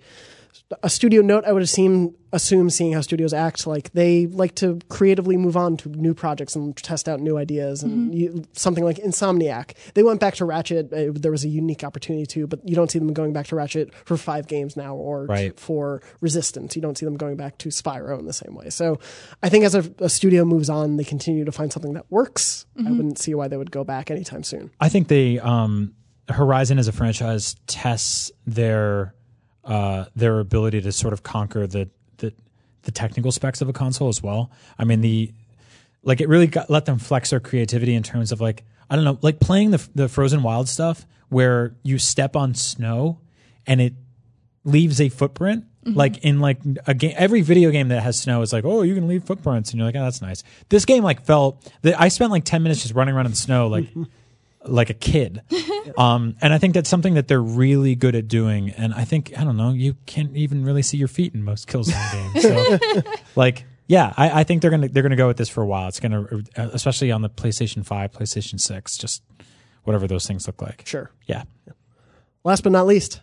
[0.83, 4.79] a studio note, I would assume assume seeing how studios act, like they like to
[4.91, 7.83] creatively move on to new projects and test out new ideas.
[7.83, 10.93] And you, something like Insomniac, they went back to Ratchet.
[10.93, 13.57] Uh, there was a unique opportunity to, but you don't see them going back to
[13.57, 15.59] Ratchet for five games now, or Right.
[15.59, 16.77] for Resistance.
[16.77, 18.69] You don't see them going back to Spyro in the same way.
[18.71, 18.99] So
[19.43, 22.67] I think as a, a studio moves on, they continue to find something that works.
[22.79, 24.71] I wouldn't see why they would go back anytime soon.
[24.79, 25.95] I think they um,
[26.29, 29.15] Horizon as a franchise tests their
[29.67, 31.89] uh, their ability to sort of conquer the,
[32.19, 32.33] the
[32.83, 34.51] the technical specs of a console as well.
[34.79, 35.33] I mean the
[36.03, 39.05] like it really got, let them flex their creativity in terms of like I don't
[39.05, 43.19] know like playing the the Frozen Wild stuff where you step on snow
[43.67, 43.95] and it
[44.65, 45.65] leaves a footprint.
[45.89, 46.59] Like in like
[46.89, 49.71] a game, every video game that has snow is like, oh, you can leave footprints,
[49.71, 50.43] and you're like, oh, that's nice.
[50.69, 53.37] This game like felt that I spent like ten minutes just running around in the
[53.37, 53.87] snow, like
[54.69, 55.43] like a kid.
[55.97, 58.71] Um, and I think that's something that they're really good at doing.
[58.71, 61.69] And I think I don't know, you can't even really see your feet in most
[61.69, 62.43] Killzone games.
[62.43, 63.03] So,
[63.37, 65.87] like, yeah, I, I think they're gonna they're gonna go with this for a while.
[65.87, 69.23] It's gonna, especially on the PlayStation Five, PlayStation Six, just
[69.85, 70.83] whatever those things look like.
[70.87, 71.13] Sure.
[71.27, 71.45] Yeah.
[72.43, 73.21] Last but not least,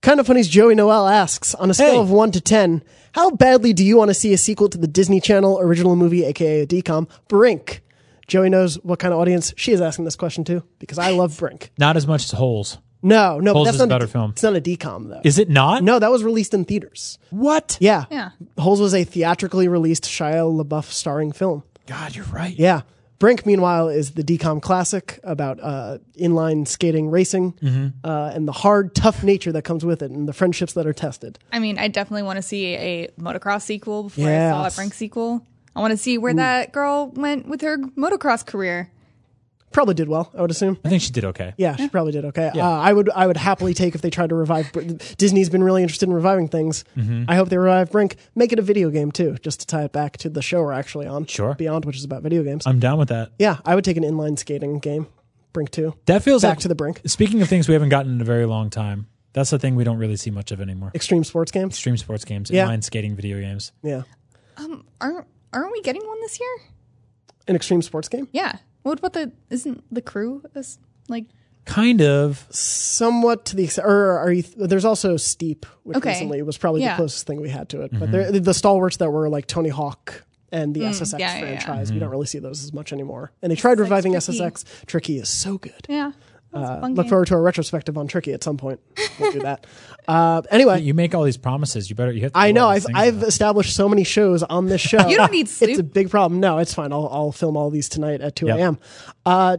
[0.00, 1.98] kind of funny's Joey Noelle asks on a scale Hey.
[2.00, 4.88] of one to ten, How badly do you want to see a sequel to the
[4.88, 7.82] Disney Channel original movie, aka a DCOM, Brink?
[8.28, 11.36] Joey knows what kind of audience she is asking this question to because I love
[11.38, 11.70] Brink.
[11.78, 12.78] Not as much as Holes.
[13.02, 14.30] No, no, but Holes that's is a not better film.
[14.32, 15.20] It's not a DCOM though.
[15.24, 15.82] Is it not?
[15.82, 17.18] no, that was released in theaters.
[17.30, 17.78] What?
[17.80, 18.30] Yeah, Yeah.
[18.58, 21.62] Holes was a theatrically released Shia LaBeouf starring film.
[21.86, 22.56] God, you're right.
[22.58, 22.82] Yeah.
[23.20, 27.86] Brink, meanwhile, is the DCOM classic about uh, inline skating racing Mm-hmm.
[28.04, 30.92] uh, and the hard, tough nature that comes with it and the friendships that are
[30.92, 31.38] tested.
[31.52, 34.54] I mean, I definitely want to see a motocross sequel before Yes.
[34.54, 35.44] I saw a Brink sequel.
[35.78, 38.90] I want to see where that girl went with her motocross career.
[39.70, 40.78] Probably did well, I would assume.
[40.82, 41.52] I think she did okay.
[41.58, 42.48] Yeah, she probably did okay.
[42.48, 44.72] Uh, I would I would happily take if they tried to revive.
[44.72, 44.80] Br-
[45.18, 46.84] Disney's been really interested in reviving things.
[46.96, 47.24] Mm-hmm.
[47.28, 48.16] I hope they revive Brink.
[48.34, 50.72] Make it a video game too, just to tie it back to the show we're
[50.72, 51.26] actually on.
[51.26, 51.54] Sure.
[51.54, 52.66] Beyond, which is about video games.
[52.66, 53.30] I'm down with that.
[53.38, 55.06] yeah, I would take an inline skating game.
[55.52, 55.94] Brink two.
[56.06, 57.02] That feels Back like to the brink.
[57.06, 59.84] Speaking of things we haven't gotten in a very long time, that's the thing we
[59.84, 60.92] don't really see much of anymore.
[60.94, 61.74] Extreme sports games.
[61.74, 62.66] Extreme sports games, Yeah.
[62.66, 63.72] inline skating video games.
[63.82, 64.02] Yeah,
[65.00, 66.56] Aren't aren't we getting one this year?
[67.46, 68.28] an extreme sports game.
[68.32, 68.56] Yeah.
[68.82, 69.32] What about the?
[69.50, 70.78] Isn't the crew as
[71.08, 71.24] like?
[71.64, 72.46] Kind of.
[72.50, 74.42] somewhat to the extent, or are you?
[74.42, 76.10] There's also Steep, which Okay.
[76.10, 77.90] recently was probably the closest thing we had to it.
[77.90, 77.98] Mm-hmm.
[78.00, 81.34] But they're- the stalwarts that were like Tony Hawk and the SSX Mm, yeah, yeah,
[81.40, 81.40] yeah.
[81.60, 81.94] franchise, Mm-hmm.
[81.96, 83.32] we don't really see those as much anymore.
[83.42, 84.38] And they tried reviving Tricky.
[84.40, 84.64] SSX.
[84.86, 85.84] Tricky is so good.
[85.90, 86.12] Yeah.
[86.52, 88.80] That's a Uh, look forward to a retrospective on Tricky at some point.
[89.20, 89.66] We'll do that.
[90.06, 91.90] Uh, anyway, You make all these promises.
[91.90, 92.12] You better.
[92.12, 92.32] You have.
[92.32, 93.26] To I know I've I've now.
[93.26, 95.06] established so many shows on this show.
[95.08, 95.70] You don't need sleep.
[95.72, 96.40] It's a big problem.
[96.40, 96.92] No, it's fine.
[96.92, 98.58] I'll I'll film all these tonight at two Yep.
[98.58, 98.78] a.m.
[99.26, 99.58] Uh,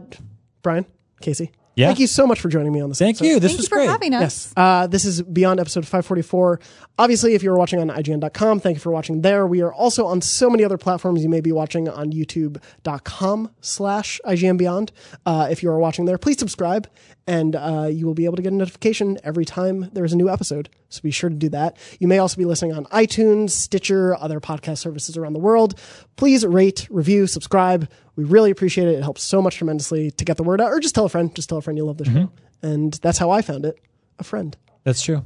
[0.62, 0.84] Brian,
[1.20, 1.86] Casey, Yeah.
[1.88, 2.98] thank you so much for joining me on this.
[2.98, 3.26] Thank episode.
[3.26, 3.40] you.
[3.40, 3.88] This Thank was you for great.
[3.88, 4.20] having us.
[4.22, 4.52] Yes.
[4.56, 6.60] Uh, this is Beyond episode 544.
[6.98, 9.46] Obviously, if you're watching on IGN.com, thank you for watching there.
[9.46, 11.22] We are also on so many other platforms.
[11.22, 14.92] You may be watching on YouTube.com slash IGN Beyond.
[15.24, 16.88] Uh, if you are watching there, please subscribe
[17.26, 20.28] and uh, you will be able to get a notification every time there's a new
[20.28, 20.68] episode.
[20.88, 21.76] So be sure to do that.
[22.00, 25.78] You may also be listening on iTunes, Stitcher, other podcast services around the world.
[26.16, 27.88] Please rate, review, subscribe.
[28.20, 28.96] We really appreciate it.
[28.98, 31.34] It helps so much tremendously to get the word out, or just tell a friend.
[31.34, 32.30] Just tell a friend you love the show.
[32.60, 33.78] And that's how I found it
[34.18, 34.54] a friend.
[34.84, 35.24] That's true.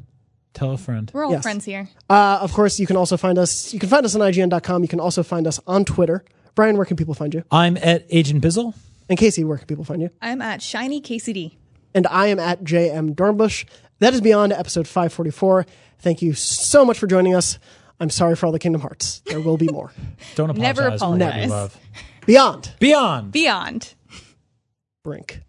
[0.53, 1.11] Tell a friend.
[1.13, 1.43] We're all Yes.
[1.43, 1.89] friends here.
[2.09, 3.75] Uh, of course, you can also find us.
[3.75, 4.83] You can find us on IGN.com.
[4.83, 6.25] You can also find us on Twitter.
[6.55, 7.43] Brian, where can people find you?
[7.51, 8.75] I'm at Agent Bizzle.
[9.09, 10.11] And Casey, where can people find you?
[10.23, 11.57] I'm at Shiny KCD.
[11.95, 13.65] And I am at JM Dornbush.
[13.99, 15.67] That is beyond episode 544.
[15.99, 17.59] Thank you so much for joining us.
[18.01, 19.23] I'm sorry for all the Kingdom Hearts.
[19.27, 19.93] There will be more.
[20.37, 20.77] Don't apologize.
[20.77, 21.51] Never for what you apologize.
[21.51, 21.79] love.
[22.27, 23.33] Beyond Beyond.
[23.33, 23.95] Beyond.
[25.03, 25.43] Brink.